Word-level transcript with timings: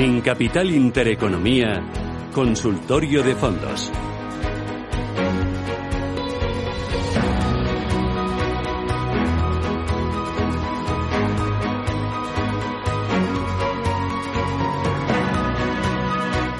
En 0.00 0.20
Capital 0.20 0.70
Intereconomía, 0.70 1.82
Consultorio 2.32 3.20
de 3.24 3.34
Fondos. 3.34 3.90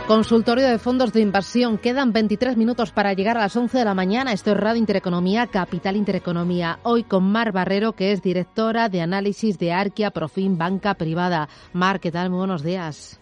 Consultorio 0.08 0.66
de 0.66 0.80
fondos 0.80 1.12
de 1.12 1.20
inversión. 1.20 1.78
Quedan 1.78 2.12
23 2.12 2.56
minutos 2.56 2.90
para 2.90 3.12
llegar 3.12 3.36
a 3.36 3.42
las 3.42 3.54
11 3.54 3.78
de 3.78 3.84
la 3.84 3.94
mañana. 3.94 4.32
Esto 4.32 4.50
es 4.50 4.56
Radio 4.56 4.80
Intereconomía, 4.80 5.46
Capital 5.46 5.94
Intereconomía. 5.94 6.80
Hoy 6.82 7.04
con 7.04 7.30
Mar 7.30 7.52
Barrero, 7.52 7.92
que 7.92 8.10
es 8.10 8.20
directora 8.20 8.88
de 8.88 9.00
análisis 9.00 9.60
de 9.60 9.72
Arquia 9.72 10.10
Profin 10.10 10.58
Banca 10.58 10.94
Privada. 10.94 11.48
Mar, 11.72 12.00
¿qué 12.00 12.10
tal? 12.10 12.30
Muy 12.30 12.38
buenos 12.38 12.64
días. 12.64 13.20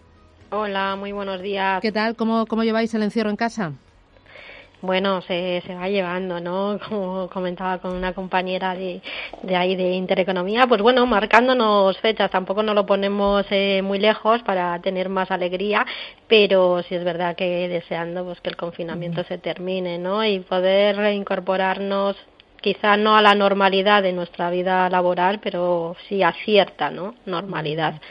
Hola, 0.49 0.95
muy 0.95 1.11
buenos 1.11 1.41
días. 1.41 1.81
¿Qué 1.81 1.91
tal? 1.91 2.15
¿Cómo, 2.15 2.45
cómo 2.45 2.63
lleváis 2.63 2.93
el 2.93 3.03
encierro 3.03 3.29
en 3.29 3.35
casa? 3.35 3.73
Bueno, 4.81 5.21
se, 5.23 5.61
se 5.65 5.75
va 5.75 5.89
llevando, 5.89 6.39
¿no? 6.39 6.79
Como 6.87 7.27
comentaba 7.29 7.79
con 7.79 7.93
una 7.93 8.13
compañera 8.13 8.73
de, 8.73 9.01
de 9.43 9.55
ahí 9.57 9.75
de 9.75 9.91
Intereconomía, 9.91 10.65
pues 10.65 10.81
bueno, 10.81 11.05
marcándonos 11.05 11.97
fechas, 11.97 12.31
tampoco 12.31 12.63
nos 12.63 12.75
lo 12.75 12.85
ponemos 12.85 13.45
eh, 13.49 13.81
muy 13.81 13.99
lejos 13.99 14.41
para 14.43 14.79
tener 14.79 15.09
más 15.09 15.31
alegría, 15.31 15.85
pero 16.29 16.81
sí 16.83 16.95
es 16.95 17.03
verdad 17.03 17.35
que 17.35 17.67
deseando 17.67 18.23
pues 18.23 18.39
que 18.39 18.49
el 18.49 18.55
confinamiento 18.55 19.25
se 19.25 19.39
termine, 19.39 19.97
¿no? 19.97 20.23
Y 20.23 20.39
poder 20.39 20.95
reincorporarnos 20.95 22.15
quizá 22.61 22.97
no 22.97 23.15
a 23.15 23.21
la 23.21 23.35
normalidad 23.35 24.03
de 24.03 24.13
nuestra 24.13 24.49
vida 24.49 24.89
laboral, 24.89 25.39
pero 25.39 25.95
sí 26.07 26.23
a 26.23 26.33
cierta 26.33 26.89
¿no? 26.89 27.15
normalidad. 27.25 28.01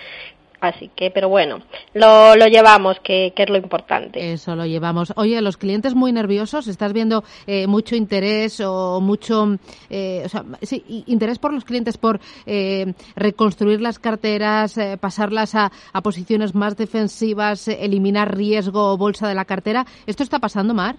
Así 0.60 0.90
que, 0.94 1.10
pero 1.10 1.28
bueno, 1.28 1.60
lo, 1.94 2.34
lo 2.34 2.46
llevamos, 2.46 2.98
que, 3.00 3.32
que, 3.36 3.42
es 3.42 3.50
lo 3.50 3.56
importante. 3.56 4.32
Eso 4.32 4.56
lo 4.56 4.64
llevamos. 4.64 5.12
Oye, 5.16 5.40
los 5.42 5.56
clientes 5.56 5.94
muy 5.94 6.12
nerviosos, 6.12 6.66
¿estás 6.66 6.92
viendo 6.92 7.24
eh, 7.46 7.66
mucho 7.66 7.94
interés 7.94 8.60
o 8.60 9.00
mucho, 9.00 9.58
eh, 9.90 10.22
o 10.24 10.28
sea, 10.28 10.44
sí, 10.62 11.04
interés 11.06 11.38
por 11.38 11.52
los 11.52 11.64
clientes 11.64 11.98
por 11.98 12.20
eh, 12.46 12.94
reconstruir 13.16 13.80
las 13.80 13.98
carteras, 13.98 14.78
eh, 14.78 14.96
pasarlas 14.98 15.54
a, 15.54 15.70
a, 15.92 16.00
posiciones 16.00 16.54
más 16.54 16.76
defensivas, 16.76 17.68
eliminar 17.68 18.34
riesgo 18.34 18.92
o 18.92 18.96
bolsa 18.96 19.28
de 19.28 19.34
la 19.34 19.44
cartera? 19.44 19.84
¿Esto 20.06 20.22
está 20.22 20.38
pasando, 20.38 20.72
Mar? 20.72 20.96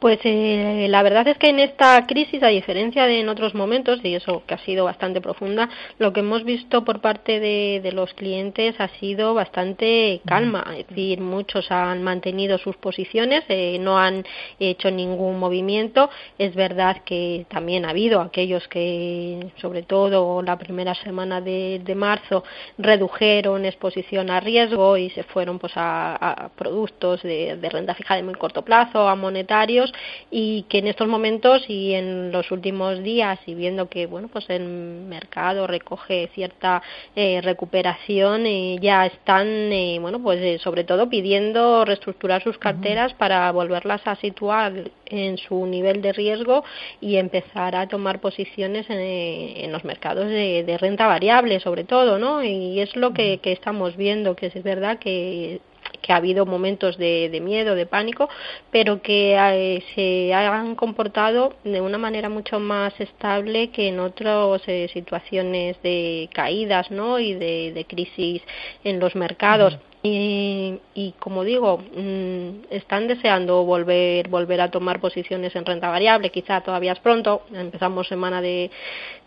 Pues 0.00 0.18
eh, 0.24 0.86
la 0.88 1.02
verdad 1.02 1.28
es 1.28 1.36
que 1.36 1.50
en 1.50 1.58
esta 1.58 2.06
crisis, 2.06 2.42
a 2.42 2.48
diferencia 2.48 3.04
de 3.04 3.20
en 3.20 3.28
otros 3.28 3.54
momentos, 3.54 4.00
y 4.02 4.14
eso 4.14 4.42
que 4.46 4.54
ha 4.54 4.58
sido 4.64 4.86
bastante 4.86 5.20
profunda, 5.20 5.68
lo 5.98 6.14
que 6.14 6.20
hemos 6.20 6.42
visto 6.42 6.86
por 6.86 7.02
parte 7.02 7.38
de, 7.38 7.80
de 7.82 7.92
los 7.92 8.14
clientes 8.14 8.80
ha 8.80 8.88
sido 8.98 9.34
bastante 9.34 10.22
calma. 10.24 10.64
Es 10.74 10.86
decir, 10.88 11.20
muchos 11.20 11.70
han 11.70 12.02
mantenido 12.02 12.56
sus 12.56 12.76
posiciones, 12.78 13.44
eh, 13.48 13.76
no 13.78 13.98
han 13.98 14.24
hecho 14.58 14.90
ningún 14.90 15.38
movimiento. 15.38 16.08
Es 16.38 16.54
verdad 16.54 17.02
que 17.04 17.44
también 17.50 17.84
ha 17.84 17.90
habido 17.90 18.22
aquellos 18.22 18.66
que, 18.68 19.52
sobre 19.60 19.82
todo 19.82 20.40
la 20.40 20.56
primera 20.56 20.94
semana 20.94 21.42
de, 21.42 21.78
de 21.84 21.94
marzo, 21.94 22.42
redujeron 22.78 23.66
exposición 23.66 24.30
a 24.30 24.40
riesgo 24.40 24.96
y 24.96 25.10
se 25.10 25.24
fueron 25.24 25.58
pues 25.58 25.74
a, 25.76 26.16
a 26.16 26.48
productos 26.48 27.22
de, 27.22 27.56
de 27.56 27.68
renta 27.68 27.94
fija 27.94 28.16
de 28.16 28.22
muy 28.22 28.34
corto 28.36 28.62
plazo, 28.62 29.06
a 29.06 29.14
monetarios 29.14 29.89
y 30.30 30.62
que 30.68 30.78
en 30.78 30.86
estos 30.88 31.08
momentos 31.08 31.64
y 31.68 31.94
en 31.94 32.32
los 32.32 32.50
últimos 32.50 33.02
días 33.02 33.38
y 33.46 33.54
viendo 33.54 33.88
que 33.88 34.06
bueno 34.06 34.28
pues 34.28 34.48
el 34.48 34.64
mercado 34.64 35.66
recoge 35.66 36.28
cierta 36.34 36.82
eh, 37.16 37.40
recuperación 37.42 38.46
eh, 38.46 38.78
ya 38.80 39.06
están 39.06 39.46
eh, 39.46 39.98
bueno 40.00 40.20
pues 40.22 40.40
eh, 40.40 40.58
sobre 40.58 40.84
todo 40.84 41.08
pidiendo 41.08 41.84
reestructurar 41.84 42.42
sus 42.42 42.58
carteras 42.58 43.12
uh 43.12 43.14
-huh. 43.14 43.18
para 43.18 43.52
volverlas 43.52 44.06
a 44.06 44.16
situar 44.16 44.72
en 45.06 45.38
su 45.38 45.66
nivel 45.66 46.02
de 46.02 46.12
riesgo 46.12 46.64
y 47.00 47.16
empezar 47.16 47.74
a 47.76 47.86
tomar 47.88 48.20
posiciones 48.20 48.88
en, 48.90 49.00
en 49.00 49.72
los 49.72 49.84
mercados 49.84 50.26
de, 50.26 50.64
de, 50.64 50.78
renta 50.78 51.06
variable 51.06 51.60
sobre 51.60 51.84
todo 51.84 52.18
no 52.18 52.42
y 52.44 52.80
es 52.80 52.94
lo 52.96 53.12
que, 53.12 53.38
que 53.38 53.52
estamos 53.52 53.96
viendo 53.96 54.36
que 54.36 54.46
es 54.46 54.62
verdad 54.62 54.98
que 54.98 55.60
que 56.00 56.12
ha 56.12 56.16
habido 56.16 56.46
momentos 56.46 56.96
de, 56.98 57.28
de 57.30 57.40
miedo, 57.40 57.74
de 57.74 57.86
pánico, 57.86 58.28
pero 58.70 59.02
que 59.02 59.36
eh, 59.36 59.82
se 59.94 60.32
han 60.34 60.74
comportado 60.74 61.54
de 61.64 61.80
una 61.80 61.98
manera 61.98 62.28
mucho 62.28 62.58
más 62.60 62.98
estable 63.00 63.70
que 63.70 63.88
en 63.88 64.00
otras 64.00 64.62
eh, 64.66 64.88
situaciones 64.92 65.80
de 65.82 66.28
caídas 66.32 66.90
¿no? 66.90 67.18
y 67.18 67.34
de, 67.34 67.72
de 67.72 67.84
crisis 67.84 68.42
en 68.84 68.98
los 69.00 69.14
mercados. 69.14 69.78
Y, 70.02 70.78
y, 70.94 71.12
como 71.18 71.44
digo, 71.44 71.76
mmm, 71.94 72.62
están 72.70 73.06
deseando 73.06 73.64
volver 73.64 74.28
volver 74.28 74.62
a 74.62 74.70
tomar 74.70 74.98
posiciones 74.98 75.54
en 75.54 75.66
renta 75.66 75.90
variable. 75.90 76.30
Quizá 76.30 76.62
todavía 76.62 76.92
es 76.92 76.98
pronto. 77.00 77.42
Empezamos 77.52 78.08
semana 78.08 78.40
de, 78.40 78.70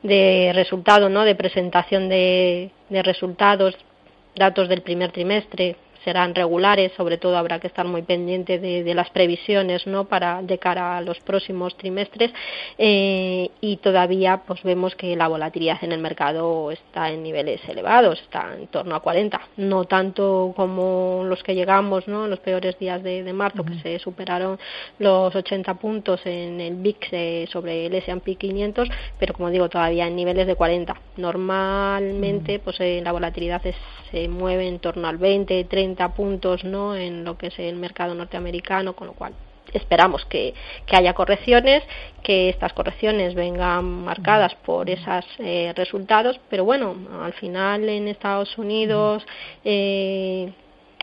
de 0.02 0.52
resultado, 0.56 1.10
¿no? 1.10 1.26
De 1.26 1.36
presentación 1.36 2.10
de, 2.10 2.72
de 2.90 3.04
resultados, 3.04 3.76
datos 4.36 4.68
del 4.68 4.82
primer 4.82 5.12
trimestre 5.12 5.76
serán 6.04 6.36
regulares, 6.36 6.92
sobre 6.98 7.18
todo 7.18 7.38
habrá 7.38 7.60
que 7.60 7.68
estar 7.68 7.86
muy 7.86 8.02
pendiente 8.02 8.60
de, 8.60 8.84
de 8.84 8.94
las 8.94 9.10
previsiones 9.10 9.88
¿no? 9.88 10.06
para 10.06 10.42
de 10.42 10.58
cara 10.58 10.98
a 10.98 11.02
los 11.02 11.20
próximos 11.22 11.76
trimestres 11.78 12.32
eh, 12.78 13.50
y 13.62 13.78
todavía 13.78 14.42
pues 14.46 14.62
vemos 14.64 14.96
que 14.96 15.16
la 15.16 15.28
volatilidad 15.28 15.84
en 15.84 15.92
el 15.92 16.00
mercado 16.00 16.72
está 16.72 17.10
en 17.10 17.24
niveles 17.24 17.62
elevados, 17.68 18.20
está 18.22 18.54
en 18.58 18.68
torno 18.68 18.96
a 18.96 19.00
40, 19.00 19.40
no 19.58 19.86
tanto 19.86 20.54
como 20.56 21.24
los 21.26 21.44
que 21.44 21.56
llegamos 21.56 22.08
¿no? 22.08 22.26
en 22.26 22.30
los 22.32 22.40
peores 22.40 22.78
días 22.80 23.02
de, 23.04 23.24
de 23.24 23.34
marzo 23.34 23.62
uh 23.62 23.66
-huh. 23.66 23.82
que 23.82 23.82
se 23.82 24.00
superaron 24.00 24.60
los 25.00 25.36
80 25.36 25.74
puntos 25.76 26.22
en 26.26 26.60
el 26.60 26.76
VIX 26.76 27.08
eh, 27.12 27.48
sobre 27.52 27.86
el 27.86 27.96
S&P 27.96 28.36
500, 28.36 28.90
pero 29.20 29.34
como 29.34 29.50
digo 29.50 29.70
todavía 29.70 30.08
en 30.08 30.16
niveles 30.16 30.48
de 30.48 30.56
40. 30.56 30.96
Normalmente 31.18 32.56
uh 32.56 32.58
-huh. 32.58 32.64
pues 32.64 32.80
eh, 32.80 33.02
la 33.04 33.12
volatilidad 33.12 33.66
es, 33.66 33.76
se 34.12 34.28
mueve 34.28 34.68
en 34.68 34.80
torno 34.80 35.08
al 35.08 35.18
20, 35.18 35.64
30 35.66 35.93
puntos 36.16 36.64
¿no? 36.64 36.96
en 36.96 37.24
lo 37.24 37.38
que 37.38 37.48
es 37.48 37.60
el 37.60 37.76
mercado 37.76 38.14
norteamericano, 38.16 38.94
con 38.94 39.08
lo 39.08 39.14
cual 39.14 39.34
esperamos 39.72 40.26
que, 40.26 40.54
que 40.86 40.96
haya 40.96 41.14
correcciones, 41.14 41.84
que 42.22 42.50
estas 42.50 42.74
correcciones 42.74 43.34
vengan 43.36 43.86
marcadas 44.04 44.56
por 44.56 44.90
esos 44.90 45.26
eh, 45.40 45.74
resultados, 45.76 46.40
pero 46.50 46.66
bueno, 46.66 46.96
al 47.22 47.34
final 47.34 47.88
en 47.90 48.08
Estados 48.08 48.58
Unidos 48.58 49.26
eh, 49.64 50.52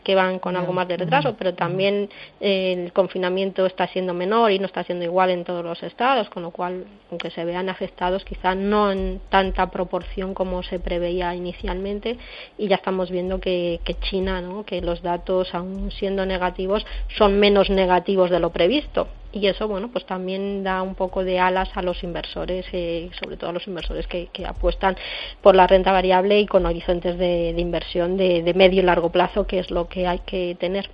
que 0.03 0.15
van 0.15 0.39
con 0.39 0.55
algo 0.55 0.73
más 0.73 0.87
de 0.87 0.97
retraso, 0.97 1.35
pero 1.37 1.53
también 1.53 2.09
el 2.39 2.91
confinamiento 2.93 3.65
está 3.65 3.87
siendo 3.87 4.13
menor 4.13 4.51
y 4.51 4.59
no 4.59 4.65
está 4.65 4.83
siendo 4.83 5.05
igual 5.05 5.29
en 5.29 5.43
todos 5.43 5.63
los 5.63 5.81
estados, 5.83 6.29
con 6.29 6.43
lo 6.43 6.51
cual, 6.51 6.85
aunque 7.09 7.29
se 7.29 7.45
vean 7.45 7.69
afectados, 7.69 8.25
quizá 8.25 8.55
no 8.55 8.91
en 8.91 9.21
tanta 9.29 9.69
proporción 9.69 10.33
como 10.33 10.63
se 10.63 10.79
preveía 10.79 11.33
inicialmente, 11.35 12.17
y 12.57 12.67
ya 12.67 12.75
estamos 12.75 13.11
viendo 13.11 13.39
que, 13.39 13.79
que 13.83 13.95
China, 13.95 14.41
¿no? 14.41 14.65
que 14.65 14.81
los 14.81 15.01
datos, 15.01 15.53
aún 15.53 15.91
siendo 15.91 16.25
negativos, 16.25 16.85
son 17.17 17.39
menos 17.39 17.69
negativos 17.69 18.29
de 18.29 18.39
lo 18.39 18.51
previsto 18.51 19.07
y 19.31 19.47
eso 19.47 19.67
bueno 19.67 19.89
pues 19.89 20.05
también 20.05 20.63
da 20.63 20.81
un 20.81 20.95
poco 20.95 21.23
de 21.23 21.39
alas 21.39 21.69
a 21.75 21.81
los 21.81 22.03
inversores 22.03 22.65
eh, 22.73 23.09
sobre 23.19 23.37
todo 23.37 23.49
a 23.49 23.53
los 23.53 23.67
inversores 23.67 24.07
que, 24.07 24.27
que, 24.33 24.45
apuestan 24.45 24.95
por 25.41 25.55
la 25.55 25.67
renta 25.67 25.91
variable 25.91 26.39
y 26.39 26.45
con 26.45 26.65
horizontes 26.65 27.17
de, 27.17 27.53
inversión 27.57 28.17
de, 28.17 28.43
de, 28.43 28.53
medio 28.53 28.81
y 28.81 28.85
largo 28.85 29.11
plazo 29.11 29.47
que 29.47 29.59
es 29.59 29.71
lo 29.71 29.87
que 29.87 30.07
hay 30.07 30.19
que 30.19 30.55
tener 30.59 30.89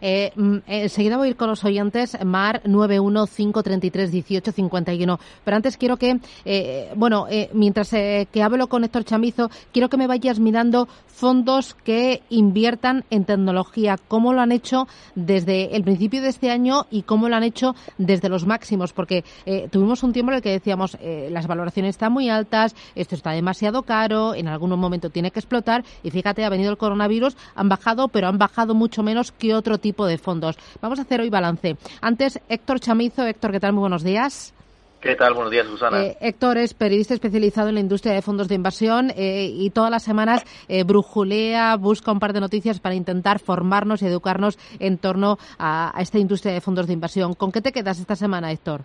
Eh, 0.00 0.32
mm, 0.34 0.56
enseguida 0.66 1.16
voy 1.16 1.28
a 1.28 1.30
ir 1.30 1.36
con 1.36 1.48
los 1.48 1.64
oyentes, 1.64 2.18
Mar 2.24 2.62
915331851. 2.64 5.18
Pero 5.44 5.56
antes 5.56 5.76
quiero 5.76 5.96
que, 5.96 6.18
eh, 6.44 6.92
bueno, 6.96 7.26
eh, 7.30 7.48
mientras 7.52 7.92
eh, 7.92 8.26
que 8.30 8.42
hablo 8.42 8.66
con 8.68 8.84
Héctor 8.84 9.04
Chamizo, 9.04 9.50
quiero 9.72 9.88
que 9.88 9.96
me 9.96 10.06
vayas 10.06 10.38
mirando 10.40 10.88
fondos 11.06 11.74
que 11.84 12.22
inviertan 12.30 13.04
en 13.10 13.24
tecnología, 13.24 13.96
cómo 14.06 14.32
lo 14.32 14.40
han 14.40 14.52
hecho 14.52 14.86
desde 15.16 15.74
el 15.74 15.82
principio 15.82 16.22
de 16.22 16.28
este 16.28 16.48
año 16.50 16.86
y 16.90 17.02
cómo 17.02 17.28
lo 17.28 17.34
han 17.34 17.42
hecho 17.42 17.74
desde 17.98 18.28
los 18.28 18.46
máximos, 18.46 18.92
porque 18.92 19.24
tuvimos 19.72 20.04
un 20.04 20.12
tiempo 20.12 20.30
en 20.30 20.36
el 20.36 20.42
que 20.42 20.50
decíamos 20.50 20.96
las 21.02 21.48
valoraciones 21.48 21.96
están 21.96 22.12
muy 22.12 22.28
altas, 22.28 22.76
esto 22.94 23.16
está 23.16 23.32
demasiado 23.32 23.82
caro, 23.82 24.36
en 24.36 24.46
algún 24.46 24.70
momento 24.78 25.10
tiene 25.10 25.32
que 25.32 25.40
explotar 25.40 25.82
y 26.04 26.12
fíjate, 26.12 26.44
ha 26.44 26.50
venido 26.50 26.70
el 26.70 26.78
coronavirus, 26.78 27.36
han 27.56 27.68
bajado, 27.68 28.06
pero 28.06 28.28
han 28.28 28.38
bajado 28.38 28.76
mucho 28.76 29.02
menos 29.02 29.32
que 29.38 29.54
otro 29.54 29.78
tipo 29.78 30.06
de 30.06 30.18
fondos. 30.18 30.56
Vamos 30.82 30.98
a 30.98 31.02
hacer 31.02 31.20
hoy 31.20 31.30
balance. 31.30 31.76
Antes, 32.00 32.40
Héctor 32.48 32.80
Chamizo. 32.80 33.24
Héctor, 33.24 33.52
¿qué 33.52 33.60
tal? 33.60 33.72
Muy 33.72 33.80
buenos 33.80 34.02
días. 34.02 34.52
¿Qué 35.00 35.14
tal? 35.14 35.34
Buenos 35.34 35.52
días, 35.52 35.66
Susana. 35.66 36.02
Eh, 36.02 36.16
Héctor 36.20 36.58
es 36.58 36.74
periodista 36.74 37.14
especializado 37.14 37.68
en 37.68 37.74
la 37.74 37.80
industria 37.80 38.14
de 38.14 38.22
fondos 38.22 38.48
de 38.48 38.56
inversión 38.56 39.12
eh, 39.14 39.44
y 39.44 39.70
todas 39.70 39.92
las 39.92 40.02
semanas 40.02 40.42
eh, 40.66 40.82
brujulea, 40.82 41.76
busca 41.76 42.10
un 42.10 42.18
par 42.18 42.32
de 42.32 42.40
noticias 42.40 42.80
para 42.80 42.96
intentar 42.96 43.38
formarnos 43.38 44.02
y 44.02 44.06
educarnos 44.06 44.58
en 44.80 44.98
torno 44.98 45.38
a, 45.56 45.94
esta 46.00 46.18
industria 46.18 46.52
de 46.52 46.60
fondos 46.60 46.88
de 46.88 46.94
inversión. 46.94 47.34
¿Con 47.34 47.52
qué 47.52 47.60
te 47.60 47.70
quedas 47.70 48.00
esta 48.00 48.16
semana, 48.16 48.50
Héctor? 48.50 48.82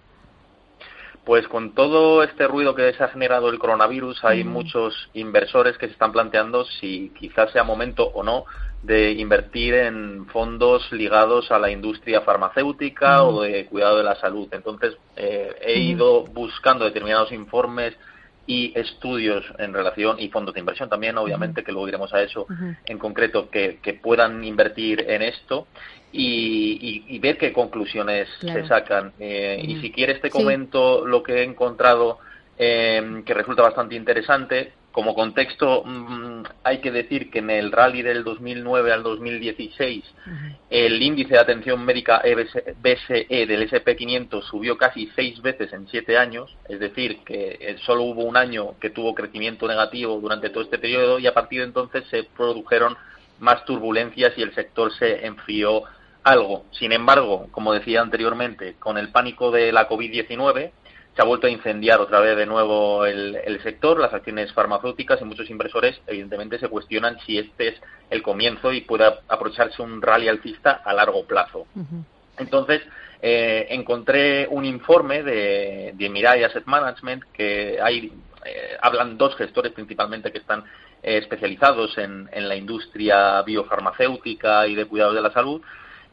Pues 1.25 1.47
con 1.47 1.73
todo 1.73 2.21
este 2.21 2.47
ruido 2.47 2.75
que 2.75 2.91
se 2.93 3.03
ha 3.03 3.07
generado 3.07 3.49
el 3.49 3.57
coronavirus, 3.57 4.23
hay 4.25 4.43
mm. 4.43 4.47
muchos 4.47 5.09
inversores 5.13 5.77
que 5.77 5.87
se 5.87 5.93
están 5.93 6.11
planteando 6.11 6.65
si 6.65 7.13
quizás 7.17 7.51
sea 7.51 7.63
momento 7.63 8.05
o 8.13 8.23
no 8.23 8.45
de 8.81 9.13
invertir 9.13 9.73
en 9.75 10.25
fondos 10.27 10.91
ligados 10.91 11.49
a 11.51 11.59
la 11.59 11.71
industria 11.71 12.21
farmacéutica 12.21 13.23
o 13.23 13.41
de 13.41 13.65
cuidado 13.67 13.97
de 13.97 14.03
la 14.03 14.15
salud. 14.15 14.49
Entonces, 14.51 14.97
eh, 15.15 15.55
he 15.61 15.79
ido 15.79 16.25
buscando 16.25 16.83
determinados 16.83 17.31
informes 17.31 17.95
y 18.45 18.77
estudios 18.77 19.45
en 19.57 19.73
relación, 19.73 20.19
y 20.19 20.29
fondos 20.29 20.53
de 20.53 20.59
inversión 20.59 20.89
también, 20.89 21.17
obviamente, 21.17 21.63
que 21.63 21.71
luego 21.71 21.87
iremos 21.87 22.13
a 22.13 22.21
eso 22.21 22.45
en 22.85 22.97
concreto, 22.97 23.49
que, 23.49 23.99
puedan 24.01 24.43
invertir 24.43 25.05
en 25.07 25.21
esto 25.21 25.67
y, 26.11 27.19
ver 27.19 27.37
qué 27.37 27.53
conclusiones 27.53 28.27
se 28.39 28.67
sacan. 28.67 29.13
Eh, 29.19 29.61
y 29.63 29.79
si 29.79 29.91
quieres 29.91 30.21
te 30.21 30.29
comento 30.29 31.05
lo 31.05 31.23
que 31.23 31.39
he 31.39 31.43
encontrado 31.43 32.19
eh, 32.57 33.23
que 33.25 33.33
resulta 33.33 33.63
bastante 33.63 33.95
interesante 33.95 34.73
como 34.93 35.15
contexto, 35.15 35.83
mm, 35.83 36.43
hay 36.63 36.77
que 36.77 36.91
decir 36.91 37.31
que 37.31 37.39
en 37.39 37.49
el 37.49 37.71
rally 37.71 38.03
del 38.03 38.23
2009 38.23 38.93
al 38.93 39.01
2016, 39.01 40.05
el 40.69 41.01
índice 41.01 41.33
de 41.33 41.39
atención 41.39 41.83
médica 41.83 42.21
BSE 42.21 43.25
e 43.27 43.47
del 43.47 43.63
SP500 43.63 44.43
subió 44.43 44.77
casi 44.77 45.11
seis 45.15 45.41
veces 45.41 45.73
en 45.73 45.87
siete 45.87 46.15
años, 46.17 46.55
es 46.69 46.79
decir, 46.79 47.19
que 47.25 47.57
eh, 47.59 47.75
solo 47.85 48.03
hubo 48.03 48.23
un 48.23 48.37
año 48.37 48.75
que 48.79 48.91
tuvo 48.91 49.15
crecimiento 49.15 49.67
negativo 49.67 50.19
durante 50.21 50.51
todo 50.51 50.63
este 50.63 50.77
periodo 50.77 51.17
y 51.17 51.25
a 51.25 51.33
partir 51.33 51.61
de 51.61 51.65
entonces 51.65 52.05
se 52.11 52.23
produjeron 52.23 52.95
más 53.39 53.65
turbulencias 53.65 54.37
y 54.37 54.43
el 54.43 54.53
sector 54.53 54.93
se 54.93 55.25
enfrió 55.25 55.83
algo. 56.23 56.65
Sin 56.71 56.91
embargo, 56.91 57.47
como 57.51 57.73
decía 57.73 58.01
anteriormente, 58.01 58.75
con 58.77 58.99
el 58.99 59.09
pánico 59.09 59.49
de 59.49 59.71
la 59.71 59.89
COVID-19, 59.89 60.71
se 61.15 61.21
ha 61.21 61.25
vuelto 61.25 61.47
a 61.47 61.49
incendiar 61.49 62.01
otra 62.01 62.19
vez 62.19 62.35
de 62.35 62.45
nuevo 62.45 63.05
el, 63.05 63.59
sector, 63.61 63.99
las 63.99 64.13
acciones 64.13 64.51
farmacéuticas 64.53 65.21
y 65.21 65.25
muchos 65.25 65.49
inversores 65.49 65.99
evidentemente 66.07 66.57
se 66.57 66.69
cuestionan 66.69 67.19
si 67.25 67.37
este 67.37 67.69
es 67.69 67.81
el 68.09 68.23
comienzo 68.23 68.73
y 68.73 68.81
pueda 68.81 69.19
aprovecharse 69.27 69.81
un 69.81 70.01
rally 70.01 70.27
alcista 70.27 70.81
a 70.83 70.93
largo 70.93 71.25
plazo. 71.25 71.67
Entonces, 72.37 72.81
eh, 73.21 73.67
encontré 73.69 74.47
un 74.49 74.65
informe 74.65 75.21
de, 75.21 75.93
de 75.93 76.09
Mirai 76.09 76.43
Asset 76.43 76.65
Management 76.65 77.23
que 77.31 77.79
hay, 77.81 78.11
eh, 78.43 78.77
hablan 78.81 79.17
dos 79.17 79.35
gestores 79.35 79.71
principalmente 79.71 80.31
que 80.31 80.39
están 80.39 80.63
eh, 81.03 81.19
especializados 81.19 81.95
en, 81.99 82.27
en 82.33 82.49
la 82.49 82.55
industria 82.55 83.41
biofarmacéutica 83.43 84.67
y 84.67 84.73
de 84.73 84.85
cuidado 84.85 85.13
de 85.13 85.21
la 85.21 85.31
salud 85.31 85.61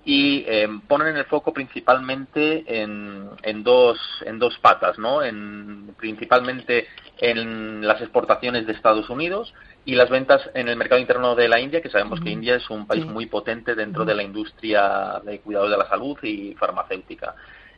y 0.05 0.45
eh, 0.47 0.69
ponen 0.89 1.17
el 1.17 1.27
foco 1.27 1.53
principalmente 1.53 2.65
en, 2.67 3.29
en, 3.43 3.63
dos, 3.63 3.99
en 4.25 4.39
dos 4.39 4.59
patas, 4.59 4.99
¿no? 4.99 5.23
En, 5.23 5.95
principalmente 5.99 6.89
en 7.19 7.87
las 7.87 8.01
exportaciones 8.01 8.67
de 8.67 8.73
Estados 8.73 9.11
Unidos 9.11 9.53
y 9.85 9.95
las 9.95 10.09
ventas 10.09 10.49
en 10.55 10.69
el 10.69 10.77
mercado 10.77 11.01
interno 11.01 11.35
de 11.35 11.49
la 11.49 11.61
India, 11.61 11.83
que 11.83 11.91
sabemos 11.91 12.21
que 12.21 12.31
India 12.31 12.57
es 12.57 12.69
un 12.71 12.87
país 12.87 13.05
muy 13.05 13.27
potente 13.27 13.75
dentro 13.75 14.05
de 14.05 14.15
la 14.15 14.23
industria 14.23 15.21
de 15.25 15.41
cuidado 15.41 15.69
de 15.69 15.77
la 15.77 15.89
salud 15.89 16.19
y 16.23 16.55
farmacéutica. 16.55 17.35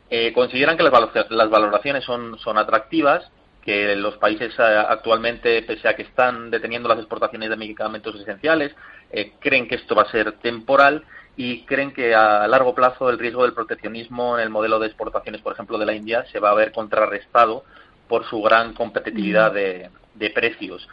Eh, 0.09 0.31
consideran 0.33 0.77
que 0.77 0.83
las, 0.83 0.91
las 1.29 1.49
valoraciones 1.49 2.03
son, 2.03 2.37
son 2.39 2.57
atractivas, 2.57 3.29
que 3.63 3.95
los 3.95 4.17
países 4.17 4.53
eh, 4.59 4.85
actualmente, 4.87 5.61
pese 5.63 5.87
a 5.87 5.95
que 5.95 6.03
están 6.03 6.51
deteniendo 6.51 6.89
las 6.89 6.99
exportaciones 6.99 7.49
de 7.49 7.55
medicamentos 7.55 8.15
esenciales, 8.15 8.75
eh, 9.11 9.33
creen 9.39 9.67
que 9.67 9.75
esto 9.75 9.95
va 9.95 10.03
a 10.03 10.11
ser 10.11 10.33
temporal 10.33 11.03
y 11.35 11.63
creen 11.65 11.91
que 11.91 12.13
a 12.13 12.47
largo 12.47 12.75
plazo 12.75 13.09
el 13.09 13.19
riesgo 13.19 13.43
del 13.43 13.53
proteccionismo 13.53 14.37
en 14.37 14.43
el 14.43 14.49
modelo 14.49 14.79
de 14.79 14.87
exportaciones, 14.87 15.41
por 15.41 15.53
ejemplo, 15.53 15.77
de 15.77 15.85
la 15.85 15.93
India, 15.93 16.25
se 16.31 16.39
va 16.39 16.51
a 16.51 16.55
ver 16.55 16.71
contrarrestado 16.71 17.63
por 18.07 18.25
su 18.25 18.41
gran 18.41 18.73
competitividad 18.73 19.51
mm. 19.51 19.55
de, 19.55 19.89
de 20.15 20.29
precios. 20.29 20.87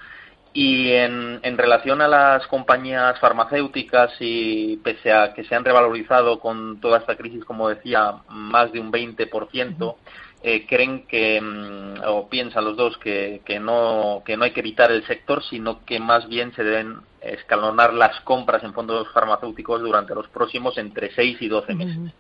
Y 0.53 0.91
en, 0.93 1.39
en, 1.43 1.59
relación 1.59 2.01
a 2.01 2.09
las 2.09 2.47
compañías 2.49 3.21
farmacéuticas, 3.21 4.13
y 4.19 4.79
pese 4.79 5.13
a 5.13 5.33
que 5.33 5.45
se 5.45 5.55
han 5.55 5.65
revalorizado 5.65 6.41
con 6.41 6.81
toda 6.81 6.99
esta 6.99 7.17
crisis, 7.17 7.45
como 7.45 7.69
decía, 7.69 8.15
más 8.29 8.73
de 8.73 8.81
un 8.81 8.91
20%, 8.91 9.97
eh, 10.43 10.67
creen 10.67 11.07
que, 11.07 11.41
mm, 11.41 12.03
o 12.07 12.29
piensan 12.29 12.65
los 12.65 12.77
dos, 12.77 12.97
que, 12.99 13.43
que, 13.45 13.61
no, 13.61 14.23
que 14.25 14.37
no 14.37 14.45
hay 14.45 14.53
que 14.53 14.61
evitar 14.61 14.91
el 14.91 15.07
sector, 15.07 15.43
sino 15.45 15.85
que 15.85 16.01
más 16.01 16.29
bien 16.29 16.55
se 16.55 16.65
deben 16.65 16.99
escalonar 17.21 17.93
las 17.93 18.21
compras 18.21 18.65
en 18.65 18.73
fondos 18.73 19.07
farmacéuticos 19.13 19.81
durante 19.83 20.15
los 20.15 20.29
próximos 20.29 20.79
entre 20.79 21.15
6 21.15 21.39
y 21.41 21.49
12 21.49 21.75
meses. 21.75 22.13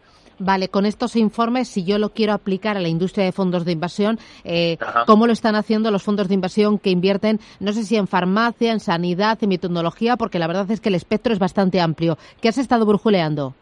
Vale, 0.42 0.68
con 0.68 0.86
estos 0.86 1.16
informes, 1.16 1.68
si 1.68 1.84
yo 1.84 1.98
lo 1.98 2.14
quiero 2.14 2.32
aplicar 2.32 2.78
a 2.78 2.80
la 2.80 2.88
industria 2.88 3.26
de 3.26 3.32
fondos 3.32 3.66
de 3.66 3.72
inversión, 3.72 4.18
eh, 4.44 4.78
¿cómo 5.06 5.26
lo 5.26 5.34
están 5.34 5.54
haciendo 5.54 5.90
los 5.90 6.02
fondos 6.02 6.28
de 6.28 6.34
inversión 6.34 6.78
que 6.78 6.88
invierten, 6.88 7.40
no 7.60 7.74
sé 7.74 7.84
si 7.84 7.96
en 7.96 8.06
farmacia, 8.06 8.72
en 8.72 8.80
sanidad, 8.80 9.38
en 9.42 9.50
biotecnología? 9.50 10.16
Porque 10.16 10.38
la 10.38 10.46
verdad 10.46 10.70
es 10.70 10.80
que 10.80 10.88
el 10.88 10.94
espectro 10.94 11.34
es 11.34 11.38
bastante 11.38 11.78
amplio. 11.78 12.16
¿Qué 12.40 12.48
has 12.48 12.56
estado 12.56 12.86
brujuleando? 12.86 13.54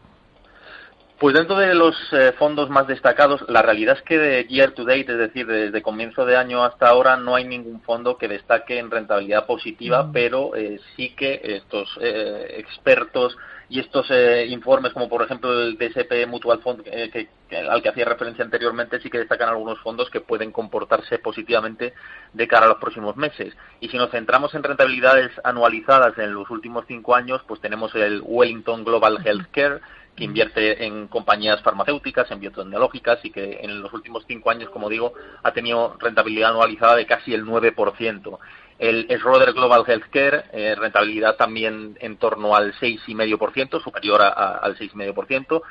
Pues 1.19 1.35
dentro 1.35 1.57
de 1.57 1.75
los 1.75 1.97
eh, 2.13 2.31
fondos 2.39 2.69
más 2.69 2.87
destacados, 2.87 3.43
la 3.49 3.61
realidad 3.61 3.97
es 3.97 4.03
que 4.03 4.17
de 4.17 4.45
year 4.45 4.71
to 4.71 4.85
date, 4.85 5.11
es 5.11 5.17
decir, 5.17 5.45
desde 5.47 5.81
comienzo 5.81 6.25
de 6.25 6.37
año 6.37 6.63
hasta 6.63 6.87
ahora, 6.87 7.17
no 7.17 7.35
hay 7.35 7.43
ningún 7.43 7.81
fondo 7.81 8.17
que 8.17 8.29
destaque 8.29 8.79
en 8.79 8.89
rentabilidad 8.89 9.45
positiva, 9.45 10.03
mm. 10.03 10.11
pero 10.13 10.55
eh, 10.55 10.79
sí 10.95 11.09
que 11.17 11.41
estos 11.43 11.89
eh, 11.99 12.55
expertos 12.59 13.35
y 13.67 13.81
estos 13.81 14.09
informes, 14.47 14.93
como 14.93 15.07
por 15.07 15.21
ejemplo 15.21 15.51
el 15.61 15.77
DSP 15.77 16.25
Mutual 16.27 16.59
Fund, 16.63 16.81
que, 16.81 17.27
al 17.55 17.83
que 17.83 17.89
hacía 17.89 18.03
referencia 18.03 18.43
anteriormente, 18.43 18.99
sí 18.99 19.11
que 19.11 19.19
destacan 19.19 19.49
algunos 19.49 19.77
fondos 19.81 20.09
que 20.09 20.21
pueden 20.21 20.51
comportarse 20.51 21.19
positivamente 21.19 21.93
de 22.33 22.47
cara 22.47 22.65
a 22.65 22.69
los 22.69 22.79
próximos 22.79 23.15
meses. 23.15 23.55
Y 23.79 23.89
si 23.89 23.97
nos 23.97 24.09
centramos 24.09 24.55
en 24.55 24.63
rentabilidades 24.63 25.29
anualizadas 25.43 26.17
en 26.17 26.33
los 26.33 26.49
últimos 26.49 26.85
cinco 26.87 27.13
años, 27.13 27.43
pues 27.47 27.61
tenemos 27.61 27.93
el 27.93 28.23
Wellington 28.25 28.83
Global 28.83 29.19
Healthcare, 29.23 29.81
que 30.19 30.25
invierte 30.25 30.85
en 30.85 31.07
compañías 31.07 31.61
farmacéuticas, 31.61 32.29
en 32.29 32.41
biotecnológicas 32.41 33.23
y 33.23 33.31
que 33.31 33.59
en 33.61 33.81
los 33.81 33.93
últimos 33.93 34.25
cinco 34.27 34.51
años, 34.51 34.69
como 34.69 34.89
digo, 34.89 35.13
ha 35.41 35.53
tenido 35.53 35.95
rentabilidad 35.97 36.49
anualizada 36.49 36.97
de 36.97 37.05
casi 37.05 37.33
el 37.33 37.45
9%. 37.45 38.37
El 38.77 39.07
Schroeder 39.17 39.53
Global 39.53 39.83
Healthcare, 39.87 40.45
eh, 40.51 40.75
rentabilidad 40.75 41.35
también 41.37 41.97
en 42.01 42.17
torno 42.17 42.55
al 42.55 42.73
6,5%, 42.75 43.81
superior 43.81 44.21
a, 44.21 44.57
al 44.57 44.77
6,5%. 44.77 45.61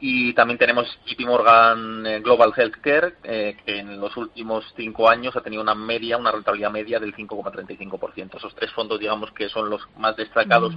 Y 0.00 0.34
también 0.34 0.58
tenemos 0.58 0.86
JP 1.06 1.20
Morgan 1.26 2.06
eh, 2.06 2.20
Global 2.20 2.52
Healthcare, 2.54 3.14
eh, 3.22 3.56
que 3.64 3.78
en 3.78 3.98
los 3.98 4.14
últimos 4.18 4.64
cinco 4.76 5.08
años 5.08 5.34
ha 5.34 5.40
tenido 5.40 5.62
una 5.62 5.74
media, 5.74 6.18
una 6.18 6.30
rentabilidad 6.30 6.70
media 6.70 7.00
del 7.00 7.14
5,35%. 7.14 8.36
Esos 8.36 8.54
tres 8.54 8.70
fondos, 8.72 9.00
digamos, 9.00 9.30
que 9.32 9.48
son 9.48 9.70
los 9.70 9.80
más 9.96 10.14
destacados. 10.16 10.74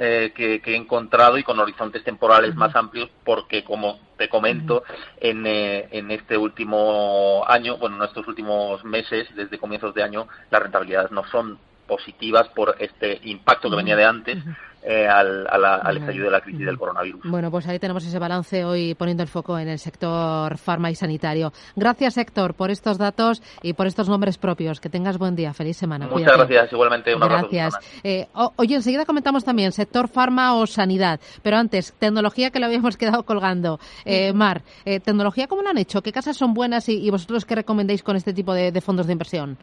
Eh, 0.00 0.32
que, 0.32 0.62
he 0.64 0.76
encontrado 0.76 1.38
y 1.38 1.42
con 1.42 1.58
horizontes 1.58 2.04
temporales 2.04 2.54
más 2.54 2.76
amplios 2.76 3.10
porque, 3.24 3.64
como 3.64 3.98
te 4.16 4.28
comento, 4.28 4.84
en, 5.18 5.44
eh, 5.44 5.88
en 5.90 6.12
este 6.12 6.36
último 6.36 7.44
año, 7.48 7.78
bueno, 7.78 7.96
en 7.96 8.04
estos 8.04 8.28
últimos 8.28 8.84
meses, 8.84 9.26
desde 9.34 9.58
comienzos 9.58 9.92
de 9.94 10.04
año, 10.04 10.28
las 10.50 10.62
rentabilidades 10.62 11.10
no 11.10 11.24
son 11.24 11.58
positivas 11.88 12.46
por 12.50 12.76
este 12.78 13.18
impacto 13.24 13.68
que 13.68 13.76
venía 13.76 13.96
de 13.96 14.04
antes, 14.04 14.38
eh, 14.82 15.06
al, 15.06 15.46
al 15.50 15.96
estallido 15.96 16.26
de 16.26 16.30
la 16.30 16.40
crisis 16.40 16.64
del 16.64 16.78
coronavirus. 16.78 17.22
Bueno, 17.24 17.50
pues 17.50 17.66
ahí 17.66 17.78
tenemos 17.78 18.04
ese 18.06 18.18
balance 18.18 18.64
hoy 18.64 18.94
poniendo 18.94 19.22
el 19.22 19.28
foco 19.28 19.58
en 19.58 19.68
el 19.68 19.78
sector 19.78 20.56
farma 20.58 20.90
y 20.90 20.94
sanitario. 20.94 21.52
Gracias, 21.76 22.16
Héctor, 22.16 22.54
por 22.54 22.70
estos 22.70 22.98
datos 22.98 23.42
y 23.62 23.72
por 23.72 23.86
estos 23.86 24.08
nombres 24.08 24.38
propios. 24.38 24.80
Que 24.80 24.88
tengas 24.88 25.18
buen 25.18 25.36
día. 25.36 25.52
Feliz 25.52 25.76
semana. 25.76 26.06
Muchas 26.06 26.36
gracias. 26.36 26.72
Igualmente, 26.72 27.14
un 27.14 27.22
abrazo. 27.22 27.48
Gracias. 27.50 28.00
Eh, 28.04 28.26
oye, 28.56 28.76
enseguida 28.76 29.04
comentamos 29.04 29.44
también 29.44 29.72
sector 29.72 30.08
farma 30.08 30.54
o 30.56 30.66
sanidad. 30.66 31.20
Pero 31.42 31.56
antes, 31.56 31.94
tecnología 31.98 32.50
que 32.50 32.60
lo 32.60 32.66
habíamos 32.66 32.96
quedado 32.98 33.24
colgando. 33.24 33.80
Eh, 34.04 34.32
Mar, 34.32 34.62
eh, 34.84 35.00
¿tecnología 35.00 35.46
cómo 35.46 35.62
lo 35.62 35.70
han 35.70 35.78
hecho? 35.78 36.02
¿Qué 36.02 36.12
casas 36.12 36.36
son 36.36 36.54
buenas 36.54 36.88
y, 36.88 37.10
vosotros 37.10 37.44
qué 37.44 37.54
recomendéis 37.54 38.02
con 38.02 38.16
este 38.16 38.32
tipo 38.32 38.54
de, 38.54 38.80
fondos 38.80 39.06
de 39.06 39.12
inversión? 39.12 39.58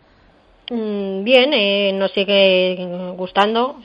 Mm, 0.70 1.24
bien, 1.24 1.54
eh, 1.54 1.94
nos 1.94 2.12
sigue 2.12 3.14
gustando 3.16 3.78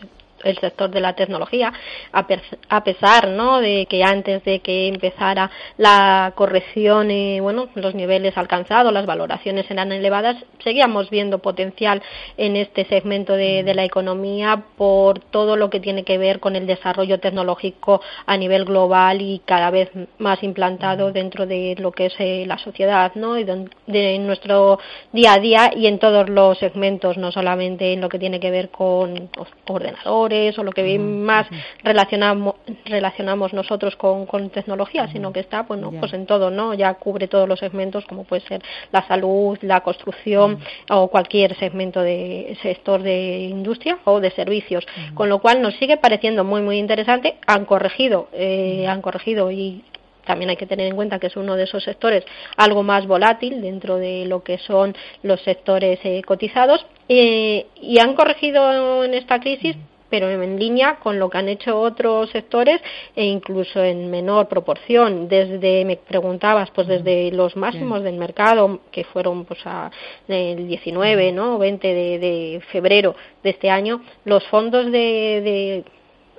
el 0.45 0.59
sector 0.59 0.91
de 0.91 1.01
la 1.01 1.15
tecnología, 1.15 1.73
a, 2.13 2.85
pesar 2.85 3.29
¿no? 3.29 3.61
de 3.61 3.87
que 3.89 4.03
antes 4.03 4.43
de 4.45 4.61
que 4.61 4.89
empezara 4.89 5.51
la 5.77 6.33
corrección, 6.35 7.11
y 7.11 7.41
bueno, 7.41 7.69
los 7.75 7.95
niveles 7.95 8.37
alcanzados, 8.37 8.93
las 8.93 9.07
valoraciones 9.07 9.71
eran 9.71 9.93
elevadas, 9.93 10.37
seguíamos 10.63 11.11
viendo 11.11 11.39
potencial 11.39 12.03
en 12.37 12.57
este 12.57 12.85
segmento 12.87 13.35
de, 13.35 13.71
la 13.71 13.85
economía 13.85 14.65
por 14.77 15.21
todo 15.21 15.55
lo 15.55 15.71
que 15.71 15.79
tiene 15.79 16.03
que 16.03 16.19
ver 16.19 16.41
con 16.41 16.57
el 16.57 16.67
desarrollo 16.67 17.21
tecnológico 17.21 18.01
a 18.27 18.37
nivel 18.37 18.65
global 18.65 19.23
y 19.23 19.41
cada 19.45 19.71
vez 19.71 19.91
más 20.19 20.43
implantado 20.43 21.13
dentro 21.13 21.47
de 21.47 21.77
lo 21.79 21.93
que 21.93 22.07
es 22.07 22.15
eh, 22.19 22.45
la 22.49 22.59
sociedad, 22.59 23.13
¿no? 23.15 23.39
Y 23.39 23.45
de, 23.45 24.19
nuestro 24.19 24.81
día 25.13 25.35
a 25.35 25.39
día 25.39 25.71
y 25.77 25.87
en 25.87 26.01
todos 26.01 26.29
los 26.29 26.59
segmentos, 26.59 27.17
no 27.17 27.31
solamente 27.31 27.93
en 27.93 28.01
lo 28.01 28.09
que 28.09 28.19
tiene 28.19 28.41
que 28.41 28.51
ver 28.51 28.71
con 28.71 29.31
ordenadores 29.69 30.30
o 30.57 30.63
lo 30.63 30.73
que 30.73 30.99
más 30.99 31.47
relacionamos, 31.83 32.57
relacionamos 32.85 33.53
nosotros 33.53 33.97
con, 33.97 34.27
tecnología, 34.51 35.09
sino 35.09 35.33
que 35.33 35.41
está 35.41 35.63
bueno, 35.63 35.93
pues 35.99 36.13
en 36.13 36.27
todo, 36.27 36.51
¿no? 36.51 36.75
Ya 36.75 36.95
cubre 36.95 37.29
todos 37.29 37.49
los 37.49 37.59
segmentos 37.59 38.05
como 38.07 38.25
puede 38.25 38.43
ser 38.47 38.63
la 38.93 39.07
salud, 39.07 39.59
la 39.63 39.81
construcción 39.81 40.59
o 40.89 41.09
cualquier 41.09 41.57
segmento 41.57 42.01
de 42.01 42.57
sector 42.63 43.03
de 43.03 43.49
industria 43.51 43.99
o 44.05 44.21
de 44.21 44.31
servicios, 44.31 44.87
con 45.15 45.29
lo 45.29 45.41
cual 45.41 45.63
nos 45.63 45.75
sigue 45.77 45.97
pareciendo 45.97 46.45
muy 46.45 46.63
muy 46.63 46.79
interesante. 46.79 47.37
Han 47.47 47.65
corregido, 47.65 48.29
eh, 48.33 48.87
han 48.89 49.03
corregido 49.03 49.51
y 49.51 49.83
también 50.25 50.51
hay 50.51 50.57
que 50.57 50.67
tener 50.67 50.87
en 50.87 50.97
cuenta 50.97 51.19
que 51.19 51.27
es 51.27 51.37
uno 51.37 51.57
de 51.57 51.65
esos 51.65 51.83
sectores 51.83 52.25
algo 52.57 52.83
más 52.83 53.07
volátil 53.07 53.61
dentro 53.61 53.97
de 53.97 54.27
lo 54.27 54.43
que 54.43 54.59
son 54.59 54.95
los 55.23 55.41
sectores 55.43 55.99
eh, 56.05 56.23
cotizados. 56.23 56.87
Eh, 57.09 57.67
y 57.81 57.99
han 57.99 58.15
corregido 58.15 59.03
en 59.05 59.15
esta 59.15 59.41
crisis 59.41 59.77
pero 60.11 60.29
en 60.29 60.59
línea 60.59 60.97
con 60.97 61.19
lo 61.19 61.31
que 61.31 61.39
han 61.39 61.49
hecho 61.49 61.81
otros 61.81 62.31
sectores 62.31 62.81
e 63.15 63.25
incluso 63.25 63.83
en 63.83 64.11
menor 64.11 64.49
proporción. 64.49 65.29
Desde, 65.29 65.85
me 65.85 65.97
preguntabas, 65.97 66.71
pues 66.73 66.89
desde 66.89 67.31
los 67.31 67.57
máximos 67.57 68.03
del 68.03 68.17
mercado, 68.17 68.81
que 68.91 69.05
fueron 69.05 69.45
pues 69.45 69.61
a, 69.65 69.91
el 70.29 70.67
19, 70.67 71.33
¿no? 71.33 71.59
20 71.59 71.95
de, 71.95 72.63
febrero 72.73 73.15
de 73.43 73.51
este 73.51 73.71
año, 73.71 74.03
los 74.25 74.45
fondos 74.49 74.91
de, 74.91 75.85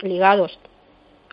ligados 0.01 0.59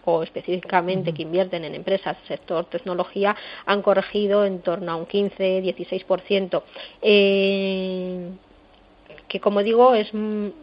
o 0.04 0.22
específicamente 0.22 1.12
que 1.12 1.22
invierten 1.22 1.64
en 1.64 1.74
empresas 1.74 2.16
sector 2.26 2.64
tecnología 2.66 3.36
han 3.66 3.82
corregido 3.82 4.46
en 4.46 4.60
torno 4.60 4.92
a 4.92 4.96
un 4.96 5.06
15-16%. 5.06 6.62
Eh, 7.02 8.30
que 9.28 9.40
como 9.40 9.62
digo 9.62 9.94
es 9.94 10.12
en 10.12 10.54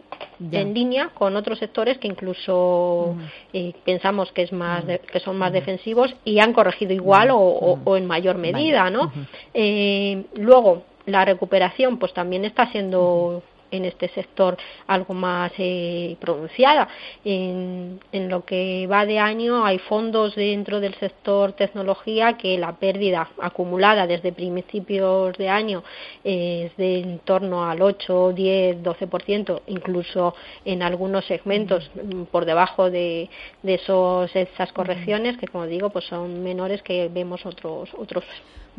línea 0.74 1.10
con 1.14 1.36
otros 1.36 1.58
sectores 1.58 1.98
que 1.98 2.08
incluso 2.08 3.14
mm. 3.16 3.20
eh, 3.52 3.74
pensamos 3.84 4.32
que 4.32 4.42
es 4.42 4.52
más 4.52 4.84
que 4.84 5.20
son 5.20 5.38
más 5.38 5.52
defensivos 5.52 6.14
y 6.24 6.40
han 6.40 6.52
corregido 6.52 6.92
igual 6.92 7.28
o, 7.32 7.96
en 7.96 8.06
mayor 8.06 8.36
medida 8.36 8.90
no 8.90 9.12
eh, 9.54 10.24
luego 10.34 10.82
la 11.06 11.24
recuperación 11.24 11.98
pues 11.98 12.12
también 12.12 12.44
está 12.44 12.70
siendo 12.72 13.42
en 13.70 13.84
este 13.84 14.08
sector 14.08 14.56
algo 14.86 15.14
más 15.14 15.52
eh, 15.58 16.16
pronunciada. 16.20 16.88
En, 17.24 18.00
lo 18.12 18.44
que 18.44 18.86
va 18.90 19.06
de 19.06 19.18
año 19.18 19.64
hay 19.64 19.78
fondos 19.78 20.34
dentro 20.34 20.80
del 20.80 20.94
sector 20.94 21.52
tecnología 21.52 22.36
que 22.36 22.58
la 22.58 22.72
pérdida 22.72 23.28
acumulada 23.40 24.06
desde 24.06 24.32
principios 24.32 25.36
de 25.36 25.48
año 25.48 25.84
es 26.24 26.76
de 26.76 26.98
en 27.00 27.18
torno 27.20 27.68
al 27.68 27.82
8, 27.82 28.32
10, 28.32 28.82
12%, 28.82 29.60
incluso 29.68 30.34
en 30.64 30.82
algunos 30.82 31.24
segmentos 31.26 31.90
por 32.30 32.44
debajo 32.44 32.90
de, 32.90 33.28
de 33.62 33.74
esos, 33.74 34.34
esas 34.34 34.72
correcciones 34.72 35.36
que, 35.36 35.46
como 35.46 35.66
digo, 35.66 35.90
pues 35.90 36.06
son 36.06 36.42
menores 36.42 36.82
que 36.82 37.08
vemos 37.08 37.44
otros 37.46 37.90
otros 37.94 38.24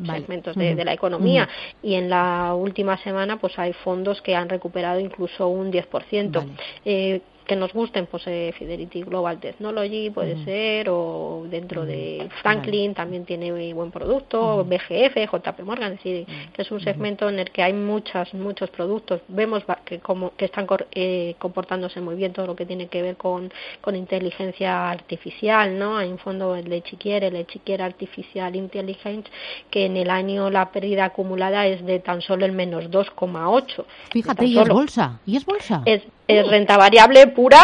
segmentos 0.06 0.56
de, 0.56 0.86
la 0.86 0.94
economía. 0.94 1.48
Y 1.82 1.96
en 1.96 2.10
la 2.10 2.54
última 2.54 2.98
semana, 2.98 3.40
pues 3.40 3.58
hay 3.58 3.74
fondos 3.74 4.22
que 4.22 4.36
han 4.36 4.50
recuperado 4.50 5.00
incluso 5.00 5.48
un 5.48 5.72
10% 5.72 7.22
que 7.48 7.56
nos 7.56 7.74
gusten, 7.74 8.06
pues 8.06 8.24
eh, 8.28 8.54
Fidelity 8.58 9.02
Global 9.04 9.40
Technology 9.40 10.10
puede 10.10 10.44
ser, 10.44 10.90
o 10.90 11.46
dentro 11.50 11.86
de 11.86 12.30
Franklin 12.42 12.94
también 12.94 13.26
tiene 13.26 13.52
muy 13.52 13.74
buen 13.74 13.90
producto, 13.90 14.66
BGF, 14.66 15.16
JP 15.32 15.60
Morgan, 15.64 15.94
es 15.94 16.04
decir, 16.04 16.28
que 16.54 16.62
es 16.62 16.72
un 16.72 16.82
segmento 16.82 17.30
en 17.30 17.40
el 17.40 17.50
que 17.50 17.64
hay 17.64 17.74
muchas, 17.74 18.34
muchos 18.34 18.70
productos. 18.70 19.22
Vemos 19.30 19.64
que, 19.86 20.00
como, 20.00 20.36
que 20.36 20.46
están 20.46 20.68
eh, 20.92 21.36
comportándose 21.40 22.02
muy 22.02 22.16
bien 22.16 22.34
todo 22.34 22.48
lo 22.48 22.56
que 22.56 22.66
tiene 22.66 22.88
que 22.88 23.02
ver 23.02 23.16
con, 23.16 23.52
con 23.80 23.96
inteligencia 23.96 24.90
artificial, 24.90 25.80
¿no? 25.80 25.98
Hay 25.98 26.10
un 26.10 26.20
fondo, 26.20 26.56
el 26.56 26.70
de 26.70 26.84
el 26.98 27.34
de 27.34 27.84
Artificial 27.84 28.56
Intelligence, 28.56 29.30
que 29.70 29.86
en 29.86 29.96
el 29.96 30.10
año 30.10 30.50
la 30.50 30.72
pérdida 30.72 31.06
acumulada 31.06 31.66
es 31.66 31.86
de 31.86 32.00
tan 32.00 32.22
solo 32.22 32.46
el 32.46 32.52
menos 32.52 32.90
2,8. 32.92 33.86
Fíjate, 34.12 34.46
y 34.46 34.60
es 34.60 34.68
bolsa, 34.68 35.20
y 35.26 35.38
es 35.38 35.46
bolsa. 35.46 35.84
Es, 35.86 36.04
es 36.28 36.48
renta 36.48 36.78
variable 36.78 37.28
pura, 37.38 37.62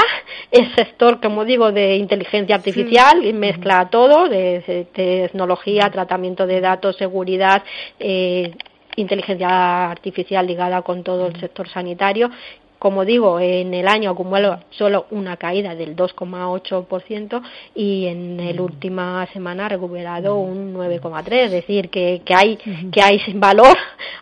es 0.52 0.72
sector, 0.76 1.20
como 1.20 1.46
digo, 1.46 1.72
de 1.72 1.96
inteligencia 1.96 2.58
artificial, 2.58 3.26
y 3.26 3.34
mezcla 3.34 3.90
todo, 3.90 4.30
de, 4.30 4.86
tecnología, 4.94 5.90
tratamiento 5.90 6.46
de 6.46 6.62
datos, 6.62 6.96
seguridad, 6.96 7.64
eh, 8.00 8.52
inteligencia 8.98 9.90
artificial 9.90 10.46
ligada 10.46 10.84
con 10.84 11.04
todo 11.04 11.26
el 11.26 11.40
sector 11.40 11.68
sanitario. 11.68 12.30
Como 12.78 13.04
digo, 13.04 13.40
en 13.40 13.74
el 13.74 13.88
año 13.88 14.12
acumula 14.12 14.60
solo 14.70 15.08
una 15.10 15.38
caída 15.38 15.74
del 15.74 15.96
2,8% 15.96 17.42
y 17.74 18.06
en 18.06 18.56
la 18.56 18.62
última 18.62 19.26
semana 19.34 19.66
ha 19.66 19.70
recuperado 19.70 20.36
un 20.36 20.76
9,3%. 20.76 21.32
Es 21.32 21.52
decir, 21.52 21.90
que, 21.90 22.22
que, 22.24 22.36
hay, 22.36 22.58
que 22.92 23.02
hay 23.02 23.20
valor, 23.34 23.76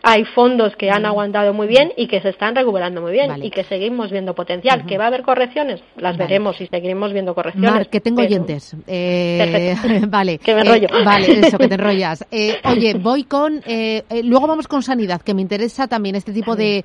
hay 0.04 0.26
fondos 0.26 0.76
que 0.76 0.90
han 0.90 1.06
aguantado 1.06 1.54
muy 1.54 1.68
bien 1.68 1.92
y 1.96 2.08
que 2.08 2.22
se 2.22 2.30
están 2.30 2.56
recuperando 2.56 3.02
muy 3.02 3.12
bien 3.12 3.32
y 3.44 3.52
que 3.52 3.64
seguimos 3.64 4.12
viendo 4.12 4.34
potencial. 4.34 4.86
¿Que 4.86 4.98
va 4.98 5.06
a 5.06 5.08
haber 5.08 5.22
correcciones? 5.22 5.82
Las 5.96 6.18
veremos 6.18 6.60
y 6.60 6.68
seguiremos 6.68 7.14
viendo 7.14 7.36
correcciones. 7.36 7.72
Mar, 7.72 7.90
que 7.90 8.02
tengo 8.02 8.22
oyentes. 8.22 8.76
Eh, 8.88 9.76
vale. 10.08 10.40
Que 10.52 10.56
me 10.56 10.62
enrollo. 10.62 10.88
Eh, 10.88 11.04
vale, 11.06 11.40
eso, 11.40 11.58
que 11.58 11.68
te 11.68 11.76
enrollas. 11.82 12.26
Eh, 12.32 12.56
oye, 12.64 12.96
voy 12.96 13.26
con... 13.26 13.62
Eh, 13.66 14.04
luego 14.24 14.48
vamos 14.48 14.68
con 14.68 14.82
sanidad, 14.82 15.22
que 15.22 15.34
me 15.34 15.42
interesa 15.42 15.88
también 15.88 16.16
este 16.16 16.34
tipo 16.34 16.56
de 16.56 16.84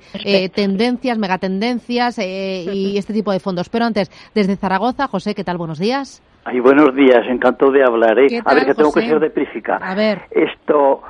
tendencias, 0.53 1.17
megatendencias 1.17 2.19
eh, 2.19 2.65
y 2.71 2.97
este 2.97 3.13
tipo 3.13 3.31
de 3.31 3.39
fondos. 3.39 3.69
Pero 3.69 3.85
antes, 3.85 4.09
desde 4.33 4.55
Zaragoza, 4.55 5.07
José, 5.07 5.33
¿qué 5.35 5.43
tal? 5.43 5.57
Buenos 5.57 5.79
días. 5.79 6.21
Ay, 6.45 6.59
buenos 6.59 6.95
días, 6.95 7.25
encantado 7.27 7.71
de 7.71 7.83
hablar. 7.83 8.17
¿eh? 8.19 8.41
a 8.45 8.53
ver, 8.53 8.65
que 8.65 8.73
tengo 8.73 8.93
que 8.93 9.01
ser 9.01 9.19
de 9.19 9.29
prífica. 9.29 9.77
A 9.77 9.95
ver. 9.95 10.21
Esto, 10.31 11.01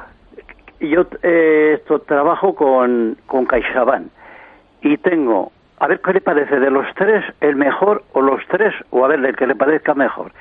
yo 0.79 1.05
eh, 1.23 1.75
esto 1.79 1.99
trabajo 1.99 2.55
con, 2.55 3.17
con 3.25 3.45
CaixaBank 3.45 4.07
y 4.81 4.97
tengo, 4.97 5.51
a 5.79 5.87
ver 5.87 6.01
qué 6.01 6.13
le 6.13 6.21
parece 6.21 6.59
de 6.59 6.69
los 6.69 6.85
tres, 6.95 7.23
el 7.41 7.55
mejor 7.55 8.03
o 8.13 8.21
los 8.21 8.41
tres, 8.47 8.73
o 8.91 9.03
a 9.03 9.07
ver, 9.07 9.23
el 9.25 9.35
que 9.35 9.47
le 9.47 9.55
parezca 9.55 9.93
mejor. 9.93 10.31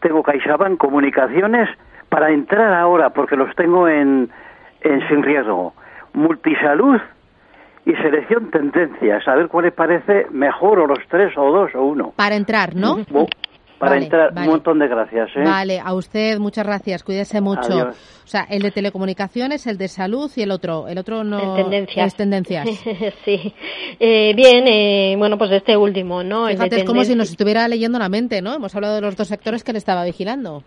Tengo 0.00 0.22
CaixaBank 0.22 0.78
Comunicaciones 0.78 1.68
para 2.08 2.30
entrar 2.30 2.72
ahora, 2.72 3.10
porque 3.10 3.36
los 3.36 3.54
tengo 3.56 3.88
en, 3.88 4.30
en 4.80 5.08
sin 5.08 5.22
riesgo. 5.22 5.74
Multisalud 6.14 7.00
y 7.84 7.94
selección 7.96 8.50
tendencias, 8.50 9.26
a 9.28 9.34
ver 9.34 9.48
cuál 9.48 9.66
les 9.66 9.74
parece 9.74 10.26
mejor, 10.30 10.80
o 10.80 10.86
los 10.86 10.98
tres, 11.08 11.36
o 11.36 11.52
dos, 11.52 11.74
o 11.74 11.84
uno. 11.84 12.12
Para 12.16 12.34
entrar, 12.34 12.74
¿no? 12.74 12.96
Para 13.78 13.98
entrar, 13.98 14.32
un 14.34 14.46
montón 14.46 14.78
de 14.78 14.88
gracias. 14.88 15.30
¿eh? 15.36 15.42
Vale, 15.44 15.80
a 15.80 15.94
usted 15.94 16.38
muchas 16.38 16.66
gracias, 16.66 17.02
cuídese 17.02 17.40
mucho. 17.40 17.88
O 17.88 18.28
sea, 18.28 18.46
el 18.50 18.62
de 18.62 18.70
telecomunicaciones, 18.70 19.66
el 19.66 19.78
de 19.78 19.88
salud 19.88 20.30
y 20.34 20.42
el 20.42 20.50
otro, 20.50 20.88
el 20.88 20.98
otro 20.98 21.22
no 21.24 21.54
tendencias. 21.54 22.06
es 22.08 22.14
tendencias. 22.14 22.68
sí, 23.24 23.54
eh, 24.00 24.32
bien, 24.34 24.66
eh, 24.66 25.14
bueno, 25.16 25.38
pues 25.38 25.50
este 25.52 25.76
último, 25.76 26.22
¿no? 26.22 26.48
Fíjate, 26.48 26.78
es 26.78 26.84
como 26.84 27.04
si 27.04 27.14
nos 27.14 27.30
estuviera 27.30 27.68
leyendo 27.68 27.98
la 27.98 28.08
mente, 28.08 28.42
¿no? 28.42 28.54
Hemos 28.54 28.74
hablado 28.74 28.96
de 28.96 29.00
los 29.00 29.16
dos 29.16 29.28
sectores 29.28 29.62
que 29.62 29.72
le 29.72 29.78
estaba 29.78 30.04
vigilando. 30.04 30.64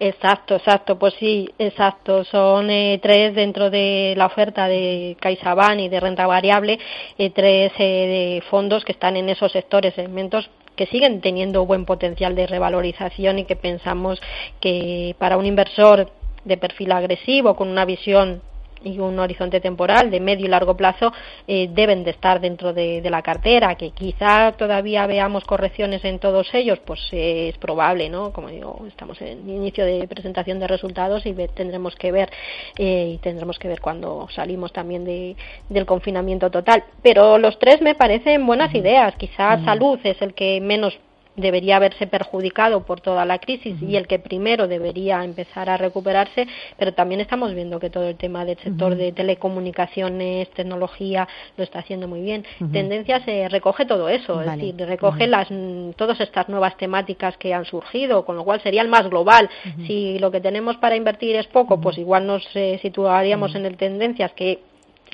Exacto, 0.00 0.56
exacto, 0.56 0.98
pues 0.98 1.14
sí, 1.18 1.48
exacto. 1.58 2.24
Son 2.24 2.70
eh, 2.70 2.98
tres 3.02 3.34
dentro 3.34 3.70
de 3.70 4.14
la 4.16 4.26
oferta 4.26 4.68
de 4.68 5.16
CaixaBank 5.20 5.80
y 5.80 5.88
de 5.88 6.00
renta 6.00 6.26
variable, 6.26 6.78
eh, 7.18 7.30
tres 7.30 7.72
eh, 7.78 7.82
de 7.82 8.42
fondos 8.50 8.84
que 8.84 8.92
están 8.92 9.16
en 9.16 9.28
esos 9.28 9.52
sectores, 9.52 9.94
segmentos 9.94 10.48
que 10.76 10.86
siguen 10.86 11.20
teniendo 11.20 11.66
buen 11.66 11.84
potencial 11.84 12.34
de 12.34 12.46
revalorización 12.46 13.38
y 13.38 13.44
que 13.44 13.56
pensamos 13.56 14.20
que 14.60 15.14
para 15.18 15.36
un 15.36 15.46
inversor 15.46 16.10
de 16.44 16.56
perfil 16.56 16.92
agresivo 16.92 17.54
con 17.54 17.68
una 17.68 17.84
visión 17.84 18.42
y 18.84 18.98
un 18.98 19.18
horizonte 19.18 19.60
temporal 19.60 20.10
de 20.10 20.20
medio 20.20 20.46
y 20.46 20.48
largo 20.48 20.76
plazo 20.76 21.12
eh, 21.46 21.68
deben 21.72 22.04
de 22.04 22.10
estar 22.10 22.40
dentro 22.40 22.72
de, 22.72 23.02
la 23.10 23.22
cartera. 23.22 23.74
Que 23.74 23.90
quizá 23.90 24.52
todavía 24.52 25.06
veamos 25.06 25.44
correcciones 25.44 26.04
en 26.04 26.18
todos 26.18 26.52
ellos, 26.54 26.78
pues 26.84 27.00
eh, 27.12 27.48
es 27.50 27.58
probable, 27.58 28.08
¿no? 28.08 28.32
Como 28.32 28.48
digo, 28.48 28.84
estamos 28.88 29.20
en 29.20 29.48
inicio 29.48 29.84
de 29.84 30.06
presentación 30.08 30.58
de 30.58 30.66
resultados 30.66 31.26
y 31.26 31.34
tendremos 31.54 31.94
que 31.96 32.12
ver 32.12 32.30
eh, 32.78 33.12
y 33.14 33.18
tendremos 33.18 33.58
que 33.58 33.68
ver 33.68 33.80
cuando 33.80 34.28
salimos 34.34 34.72
también 34.72 35.04
de, 35.04 35.36
del 35.68 35.86
confinamiento 35.86 36.50
total. 36.50 36.84
Pero 37.02 37.38
los 37.38 37.58
tres 37.58 37.80
me 37.82 37.94
parecen 37.94 38.46
buenas 38.46 38.74
ideas. 38.74 39.14
Quizá 39.16 39.62
salud 39.64 39.98
es 40.04 40.20
el 40.22 40.34
que 40.34 40.60
menos 40.60 40.98
debería 41.36 41.76
haberse 41.76 42.06
perjudicado 42.06 42.84
por 42.84 43.00
toda 43.00 43.24
la 43.24 43.38
crisis 43.38 43.80
y 43.80 43.96
el 43.96 44.06
que 44.06 44.18
primero 44.18 44.68
debería 44.68 45.24
empezar 45.24 45.70
a 45.70 45.76
recuperarse, 45.76 46.46
pero 46.78 46.92
también 46.92 47.20
estamos 47.20 47.54
viendo 47.54 47.80
que 47.80 47.90
todo 47.90 48.08
el 48.08 48.16
tema 48.16 48.44
del 48.44 48.58
sector 48.58 48.96
de 48.96 49.12
telecomunicaciones, 49.12 50.50
tecnología, 50.50 51.26
lo 51.56 51.64
está 51.64 51.80
haciendo 51.80 52.08
muy 52.08 52.20
bien. 52.20 52.44
Tendencias 52.72 53.22
eh, 53.26 53.48
recoge 53.48 53.86
todo 53.86 54.08
eso, 54.08 54.42
es 54.42 54.50
decir, 54.52 54.76
recoge 54.76 55.26
las, 55.26 55.48
todas 55.96 56.20
estas 56.20 56.48
nuevas 56.48 56.76
temáticas 56.76 57.36
que 57.38 57.54
han 57.54 57.64
surgido, 57.64 58.24
con 58.24 58.36
lo 58.36 58.44
cual 58.44 58.60
sería 58.60 58.82
el 58.82 58.88
más 58.88 59.08
global. 59.08 59.48
Si 59.86 60.18
lo 60.18 60.30
que 60.30 60.40
tenemos 60.40 60.76
para 60.76 60.96
invertir 60.96 61.36
es 61.36 61.46
poco, 61.46 61.80
pues 61.80 61.98
igual 61.98 62.26
nos 62.26 62.44
eh, 62.54 62.78
situaríamos 62.82 63.54
en 63.54 63.66
el 63.66 63.76
tendencias 63.76 64.32
que 64.32 64.60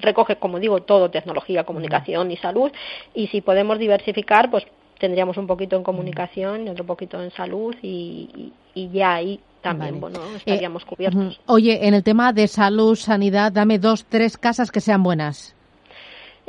recoge, 0.01 0.37
como 0.37 0.61
digo, 0.61 0.83
todo, 0.83 1.11
tecnología, 1.11 1.65
comunicación 1.65 2.31
y 2.31 2.37
salud, 2.37 2.71
y 3.15 3.27
si 3.29 3.41
podemos 3.41 3.79
diversificar, 3.79 4.51
pues 4.51 4.65
tendríamos 4.99 5.37
un 5.37 5.47
poquito 5.47 5.77
en 5.77 5.83
comunicación 5.83 6.67
y 6.67 6.71
otro 6.71 6.85
poquito 6.85 7.23
en 7.23 7.31
salud 7.31 7.75
y, 7.83 8.53
ya 8.75 9.15
ahí 9.15 9.41
también 9.61 10.01
bueno, 10.01 10.21
eh, 10.21 10.37
estaríamos 10.37 10.85
cubiertos. 10.85 11.41
Oye, 11.47 11.87
en 11.87 11.95
el 11.95 12.05
tema 12.05 12.33
de 12.33 12.47
salud, 12.47 12.95
sanidad, 12.95 13.51
dame 13.51 13.79
dos, 13.79 14.05
tres 14.09 14.37
casas 14.37 14.71
que 14.71 14.81
sean 14.81 15.03
buenas. 15.03 15.55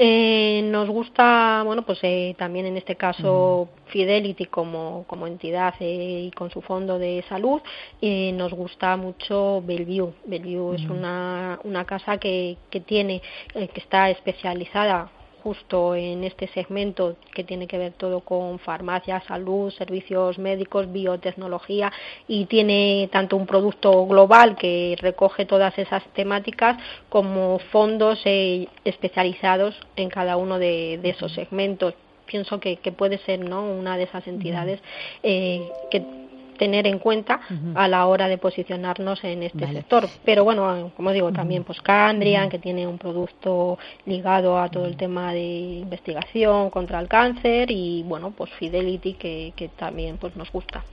Eh, 0.02 0.62
nos 0.64 0.88
gusta, 0.88 1.64
bueno, 1.66 1.82
pues 1.86 2.00
eh, 2.04 2.34
también 2.38 2.66
en 2.66 2.78
este 2.78 2.96
caso 2.96 3.68
Fidelity 3.88 4.46
como, 4.46 5.04
como 5.08 5.28
entidad 5.28 5.74
y 5.82 6.32
con 6.32 6.50
su 6.52 6.62
fondo 6.62 6.98
de 6.98 7.26
salud. 7.28 7.62
nos 8.02 8.54
gusta 8.54 8.96
mucho 8.96 9.62
Bellevue. 9.66 10.14
Bellevue 10.26 10.78
es 10.78 10.86
una, 10.90 11.60
una 11.64 11.84
casa 11.84 12.18
que, 12.18 12.58
que 12.70 12.80
tiene, 12.80 13.22
que 13.54 13.80
está 13.82 14.10
especializada 14.10 15.12
justo 15.44 15.96
en 15.96 16.24
este 16.24 16.48
segmento 16.48 17.16
que 17.34 17.44
tiene 17.44 17.68
que 17.68 17.78
ver 17.78 17.94
todo 17.94 18.22
con 18.22 18.60
farmacia, 18.60 19.22
salud, 19.22 19.72
servicios 19.72 20.38
médicos, 20.38 20.92
biotecnología 20.92 21.92
y 22.28 22.46
tiene 22.46 23.10
tanto 23.12 23.36
un 23.36 23.46
producto 23.46 24.06
global 24.06 24.56
que 24.56 24.96
recoge 25.00 25.46
todas 25.46 25.78
esas 25.78 26.04
temáticas 26.14 26.78
como 27.10 27.60
fondos 27.72 28.22
eh, 28.26 28.68
especializados 28.86 29.76
en 29.96 30.10
cada 30.10 30.38
uno 30.38 30.60
de, 30.60 31.00
esos 31.04 31.34
segmentos 31.34 31.94
pienso 32.26 32.60
que, 32.60 32.78
puede 32.96 33.18
ser 33.20 33.40
¿no? 33.40 33.64
una 33.64 33.98
de 33.98 34.04
esas 34.04 34.28
entidades 34.28 34.80
eh, 35.24 35.68
que 35.90 36.29
tener 36.60 36.86
en 36.86 37.00
cuenta 37.00 37.40
a 37.74 37.88
la 37.88 38.06
hora 38.06 38.28
de 38.28 38.38
posicionarnos 38.38 39.24
en 39.24 39.42
este 39.42 39.66
sector. 39.66 40.08
Pero 40.24 40.44
bueno, 40.44 40.92
como 40.96 41.12
digo, 41.12 41.32
también 41.32 41.64
pues 41.64 41.82
Candrian, 41.82 42.50
que 42.50 42.60
tiene 42.60 42.86
un 42.86 43.00
producto 43.00 43.80
ligado 44.06 44.60
a 44.60 44.70
todo 44.70 44.86
el 44.86 44.96
tema 44.96 45.34
de 45.34 45.80
investigación 45.86 46.70
contra 46.70 47.00
el 47.00 47.08
cáncer 47.08 47.72
y 47.72 48.04
bueno, 48.04 48.32
pues 48.38 48.52
Fidelity 48.60 49.14
que, 49.14 49.54
que 49.56 49.70
también 49.70 50.18
pues 50.18 50.36
nos 50.36 50.52
gusta. 50.52 50.84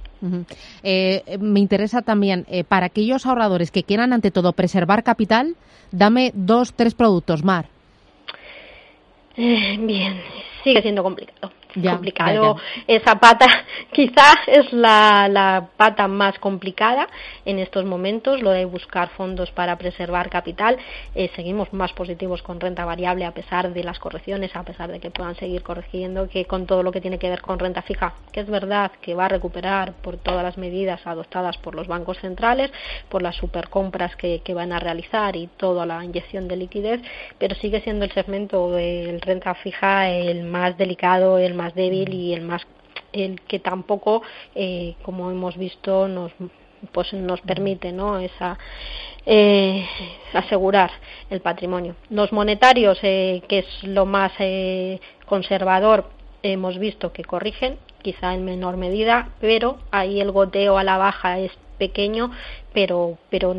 Eh, 0.83 1.37
me 1.39 1.61
interesa 1.61 2.01
también, 2.01 2.47
eh, 2.49 2.65
para 2.65 2.87
aquellos 2.87 3.27
ahorradores 3.27 3.71
que 3.71 3.83
quieran 3.83 4.15
ante 4.15 4.31
todo 4.31 4.55
preservar 4.55 5.03
capital, 5.03 5.57
dame 5.91 6.33
dos, 6.35 6.73
tres 6.73 6.95
productos, 6.95 7.45
Mar. 7.45 7.67
Eh, 9.37 9.77
bien, 9.79 10.23
sigue 10.65 10.81
siendo 10.81 11.03
complicado 11.03 11.53
complicado. 11.83 12.57
Esa 12.87 13.17
pata 13.17 13.47
quizá 13.93 14.35
es 14.47 14.73
la, 14.73 15.29
la, 15.29 15.69
pata 15.77 16.09
más 16.09 16.39
complicada 16.39 17.09
en 17.45 17.59
estos 17.59 17.85
momentos, 17.85 18.43
lo 18.43 18.51
de 18.51 18.65
buscar 18.65 19.11
fondos 19.11 19.51
para 19.51 19.77
preservar 19.77 20.31
capital. 20.31 20.77
Eh, 21.15 21.31
seguimos 21.37 21.73
más 21.73 21.93
positivos 21.93 22.43
con 22.43 22.61
renta 22.61 22.85
variable 22.85 23.25
a 23.25 23.33
pesar 23.33 23.73
de 23.73 23.85
las 23.85 23.99
correcciones, 23.99 24.55
a 24.55 24.63
pesar 24.63 24.91
de 24.91 25.01
que 25.01 25.11
puedan 25.11 25.37
seguir 25.37 25.63
corrigiendo, 25.63 26.29
que 26.29 26.45
con 26.45 26.67
todo 26.67 26.83
lo 26.83 26.93
que 26.93 27.01
tiene 27.01 27.19
que 27.19 27.29
ver 27.29 27.41
con 27.41 27.59
renta 27.59 27.83
fija, 27.83 28.15
que 28.33 28.41
es 28.41 28.49
verdad 28.49 28.93
que 29.01 29.15
va 29.15 29.27
a 29.27 29.29
recuperar 29.29 29.93
por 29.95 30.17
todas 30.17 30.43
las 30.43 30.59
medidas 30.59 31.07
adoptadas 31.07 31.57
por 31.59 31.75
los 31.75 31.87
bancos 31.87 32.19
centrales, 32.19 32.71
por 33.09 33.23
las 33.23 33.37
supercompras 33.37 34.17
que, 34.17 34.41
que 34.45 34.55
van 34.55 34.73
a 34.73 34.79
realizar 34.79 35.37
y 35.37 35.49
toda 35.57 35.87
la 35.87 36.05
inyección 36.05 36.49
de 36.49 36.57
liquidez, 36.57 37.01
pero 37.39 37.55
sigue 37.57 37.81
siendo 37.81 38.05
el 38.05 38.13
segmento 38.13 38.71
de 38.71 39.19
renta 39.23 39.55
fija 39.55 40.09
el 40.09 40.45
más 40.45 40.77
delicado, 40.77 41.39
el 41.39 41.55
más 41.55 41.66
débil 41.75 42.13
y 42.15 42.33
el 42.33 42.43
más 42.43 42.67
el 43.13 43.41
que 43.43 43.59
tampoco 43.59 44.23
eh, 44.55 44.95
como 45.03 45.31
hemos 45.31 45.57
visto 45.57 46.09
nos 46.09 46.33
pues 46.93 47.13
nos 47.15 47.41
permite 47.41 47.93
no 47.93 48.19
esa 48.19 48.59
eh, 49.25 49.85
asegurar 50.35 50.91
el 51.31 51.41
patrimonio. 51.41 51.97
Los 52.11 52.33
monetarios 52.33 52.99
eh, 53.03 53.43
que 53.49 53.61
es 53.61 53.83
lo 53.83 54.07
más 54.07 54.33
conservador 55.27 56.11
hemos 56.43 56.79
visto 56.79 57.13
que 57.13 57.25
corrigen 57.25 57.79
quizá 58.03 58.35
en 58.35 58.45
menor 58.45 58.77
medida 58.77 59.31
pero 59.41 59.79
ahí 59.91 60.21
el 60.21 60.31
goteo 60.31 60.79
a 60.79 60.85
la 60.85 60.99
baja 60.99 61.39
es 61.39 61.53
pequeño 61.79 62.31
pero 62.73 63.19
pero 63.31 63.55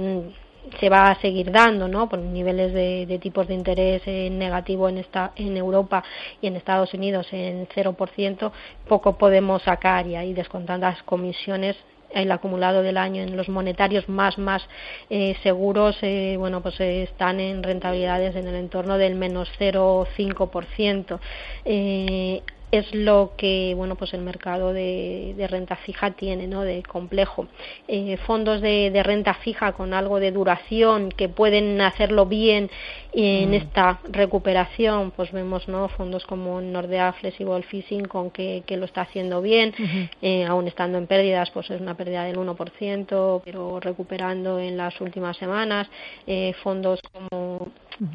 se 0.80 0.89
va 0.89 1.12
a 1.12 1.19
seguir 1.21 1.51
dando, 1.51 1.88
¿no? 1.88 2.10
Por 2.10 2.19
niveles 2.19 2.73
de, 2.73 3.19
tipos 3.21 3.47
de 3.47 3.53
interés 3.53 4.01
eh, 4.06 4.30
negativo 4.30 4.89
en, 4.89 4.97
esta, 4.97 5.32
en 5.36 5.58
Europa 5.58 6.03
y 6.41 6.47
en 6.47 6.56
Estados 6.56 6.93
Unidos 6.93 7.27
en 7.32 7.67
0%, 7.67 8.51
poco 8.88 9.17
podemos 9.17 9.63
sacar 9.63 10.08
y 10.08 10.15
ahí 10.15 10.34
descontando 10.34 10.88
las 10.88 11.01
comisiones 11.03 11.75
el 12.13 12.32
acumulado 12.32 12.84
del 12.84 12.97
año 12.97 13.21
en 13.21 13.36
los 13.36 13.49
monetarios 13.49 14.08
más 14.08 14.38
más 14.38 14.63
eh, 15.10 15.36
seguros 15.43 15.97
eh, 16.01 16.36
bueno 16.38 16.62
pues 16.62 16.80
están 16.80 17.39
en 17.39 17.63
rentabilidades 17.63 18.36
en 18.36 18.47
el 18.47 18.56
entorno 18.56 18.97
del 18.97 19.15
menos 19.15 19.49
0,5% 19.60 21.19
eh, 21.65 22.41
es 22.71 22.93
lo 22.93 23.32
que 23.38 23.73
bueno 23.75 23.95
pues 23.95 24.13
el 24.13 24.21
mercado 24.21 24.73
de, 24.73 25.47
renta 25.49 25.75
fija 25.77 26.12
tiene 26.12 26.47
no 26.47 26.63
de 26.63 26.84
complejo. 26.84 27.47
Eh, 27.88 28.17
fondos 28.25 28.62
de, 28.62 29.01
renta 29.03 29.34
fija 29.36 29.71
con 29.71 29.93
algo 29.93 30.19
de 30.19 30.32
duración 30.32 31.10
que 31.10 31.30
pueden 31.30 31.80
hacerlo 31.82 32.25
bien 32.25 32.69
en 33.13 33.51
mm. 33.51 33.53
esta 33.53 33.99
recuperación 34.10 35.12
pues 35.12 35.32
vemos 35.32 35.67
no 35.67 35.88
fondos 35.89 36.25
como 36.25 36.60
Nordea 36.60 37.13
Flexible 37.13 37.63
Fishing 37.63 38.06
con 38.06 38.32
que, 38.32 38.63
lo 38.69 38.86
está 38.86 39.01
haciendo 39.01 39.41
bien. 39.41 39.73
Eh, 40.21 40.45
aún 40.45 40.67
estando 40.67 40.97
en 40.97 41.08
pérdidas 41.08 41.49
pues 41.51 41.69
es 41.69 41.82
una 41.82 41.95
pérdida 41.95 42.25
del 42.25 42.38
1% 42.38 43.41
pero 43.43 43.80
recuperando 43.80 44.60
en 44.60 44.77
las 44.77 44.99
últimas 44.99 45.38
semanas. 45.38 45.88
Eh, 46.25 46.53
fondos 46.62 46.99
como 47.13 47.71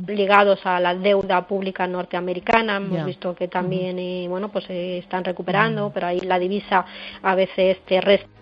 ligados 0.06 0.60
a 0.64 0.80
la 0.80 0.94
deuda 0.94 1.46
pública 1.46 1.86
norteamericana. 1.86 2.76
Hemos 2.76 3.04
visto 3.04 3.34
que 3.34 3.48
también, 3.48 3.98
eh, 3.98 4.26
bueno, 4.28 4.50
pues 4.50 4.64
se 4.66 4.98
están 4.98 5.24
recuperando, 5.24 5.90
pero 5.92 6.06
ahí 6.06 6.20
la 6.20 6.38
divisa 6.38 6.84
a 7.22 7.34
veces 7.34 7.78
te 7.86 8.00
resta 8.00 8.41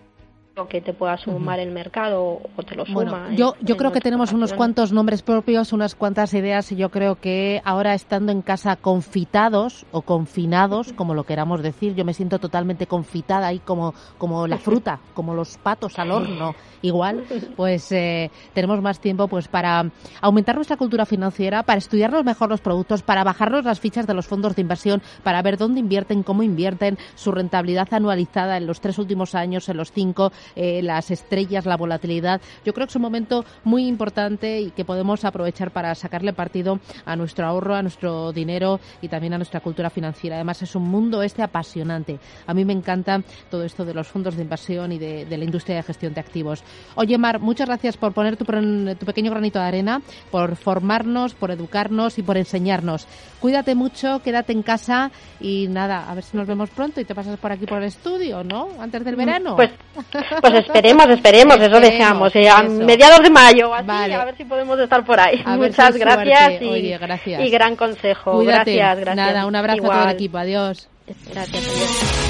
que 0.68 0.80
te 0.80 0.92
pueda 0.92 1.16
sumar 1.16 1.58
el 1.58 1.70
mercado 1.70 2.40
o 2.56 2.62
te 2.62 2.74
lo 2.74 2.84
suma. 2.84 3.28
yo, 3.34 3.54
yo 3.60 3.76
creo 3.76 3.92
que 3.92 4.00
tenemos 4.00 4.32
unos 4.32 4.52
cuantos 4.52 4.92
nombres 4.92 5.22
propios, 5.22 5.72
unas 5.72 5.94
cuantas 5.94 6.34
ideas 6.34 6.70
y 6.72 6.76
yo 6.76 6.90
creo 6.90 7.16
que 7.16 7.62
ahora 7.64 7.94
estando 7.94 8.30
en 8.30 8.42
casa 8.42 8.76
confitados 8.76 9.86
o 9.90 10.02
confinados, 10.02 10.92
como 10.96 11.14
lo 11.14 11.24
queramos 11.24 11.62
decir, 11.62 11.94
yo 11.94 12.04
me 12.04 12.14
siento 12.14 12.38
totalmente 12.38 12.86
confitada 12.86 13.46
ahí 13.46 13.60
como, 13.60 13.94
como 14.18 14.46
la 14.46 14.58
fruta, 14.58 15.00
como 15.14 15.34
los 15.34 15.56
patos 15.56 15.98
al 15.98 16.10
horno, 16.10 16.54
igual, 16.82 17.24
pues 17.56 17.90
eh, 17.92 18.30
tenemos 18.52 18.82
más 18.82 19.00
tiempo 19.00 19.28
pues 19.28 19.48
para 19.48 19.90
aumentar 20.20 20.56
nuestra 20.56 20.76
cultura 20.76 21.06
financiera, 21.06 21.62
para 21.62 21.78
estudiarnos 21.78 22.24
mejor 22.24 22.50
los 22.50 22.60
productos, 22.60 23.02
para 23.02 23.24
bajarnos 23.24 23.64
las 23.64 23.80
fichas 23.80 24.06
de 24.06 24.14
los 24.14 24.26
fondos 24.26 24.56
de 24.56 24.62
inversión, 24.62 25.00
para 25.22 25.42
ver 25.42 25.56
dónde 25.56 25.80
invierten, 25.80 26.22
cómo 26.22 26.42
invierten, 26.42 26.98
su 27.14 27.32
rentabilidad 27.32 27.88
anualizada 27.92 28.56
en 28.56 28.66
los 28.66 28.80
tres 28.80 28.98
últimos 28.98 29.34
años, 29.34 29.68
en 29.68 29.76
los 29.76 29.92
cinco, 29.92 30.32
eh, 30.56 30.82
las 30.82 31.10
estrellas, 31.10 31.66
la 31.66 31.76
volatilidad. 31.76 32.40
Yo 32.64 32.72
creo 32.72 32.86
que 32.86 32.90
es 32.90 32.96
un 32.96 33.02
momento 33.02 33.44
muy 33.64 33.86
importante 33.86 34.60
y 34.60 34.70
que 34.70 34.84
podemos 34.84 35.24
aprovechar 35.24 35.70
para 35.70 35.94
sacarle 35.94 36.32
partido 36.32 36.80
a 37.04 37.16
nuestro 37.16 37.46
ahorro, 37.46 37.74
a 37.74 37.82
nuestro 37.82 38.32
dinero 38.32 38.80
y 39.02 39.08
también 39.08 39.34
a 39.34 39.38
nuestra 39.38 39.60
cultura 39.60 39.90
financiera. 39.90 40.36
Además, 40.36 40.62
es 40.62 40.74
un 40.74 40.84
mundo 40.84 41.22
este 41.22 41.42
apasionante. 41.42 42.18
A 42.46 42.54
mí 42.54 42.64
me 42.64 42.72
encanta 42.72 43.22
todo 43.50 43.64
esto 43.64 43.84
de 43.84 43.94
los 43.94 44.08
fondos 44.08 44.36
de 44.36 44.42
inversión 44.42 44.92
y 44.92 44.98
de, 44.98 45.26
la 45.30 45.44
industria 45.44 45.76
de 45.76 45.82
gestión 45.82 46.14
de 46.14 46.20
activos. 46.20 46.62
Oye, 46.94 47.16
Mar, 47.18 47.40
muchas 47.40 47.66
gracias 47.66 47.96
por 47.96 48.12
poner 48.12 48.36
tu, 48.36 48.44
tu 48.44 49.06
pequeño 49.06 49.30
granito 49.30 49.58
de 49.58 49.64
arena, 49.64 50.02
por 50.30 50.56
formarnos, 50.56 51.34
por 51.34 51.50
educarnos 51.50 52.18
y 52.18 52.22
por 52.22 52.36
enseñarnos. 52.36 53.06
Cuídate 53.40 53.74
mucho, 53.74 54.20
quédate 54.22 54.52
en 54.52 54.62
casa 54.62 55.10
y 55.40 55.68
nada, 55.68 56.10
a 56.10 56.14
ver 56.14 56.24
si 56.24 56.36
nos 56.36 56.46
vemos 56.46 56.70
pronto 56.70 57.00
y 57.00 57.04
te 57.04 57.14
pasas 57.14 57.38
por 57.38 57.52
aquí 57.52 57.66
por 57.66 57.78
el 57.78 57.84
estudio, 57.84 58.44
¿no? 58.44 58.68
Antes 58.78 59.04
del 59.04 59.14
mm, 59.14 59.18
verano. 59.18 59.56
Pues, 59.56 59.70
pues 60.40 60.54
esperemos, 60.54 61.08
esperemos, 61.08 61.60
eso 61.60 61.80
deseamos. 61.80 62.34
Eh, 62.36 62.48
a 62.48 62.62
mediados 62.62 63.20
de 63.20 63.30
mayo, 63.30 63.74
así, 63.74 64.12
a 64.12 64.24
ver 64.24 64.36
si 64.36 64.44
podemos 64.44 64.78
estar 64.78 65.04
por 65.04 65.18
ahí. 65.18 65.42
Muchas 65.46 65.96
gracias 65.96 66.60
y, 66.60 66.90
gracias 66.98 67.40
y, 67.40 67.50
gran 67.50 67.76
consejo. 67.76 68.38
Gracias, 68.38 69.00
gracias. 69.00 69.16
Nada, 69.16 69.46
un 69.46 69.56
abrazo 69.56 69.84
a 69.84 69.88
todo 69.88 70.04
el 70.04 70.14
equipo. 70.14 70.38
Adiós. 70.38 70.88
Gracias. 71.32 71.66
Adiós. 71.66 72.29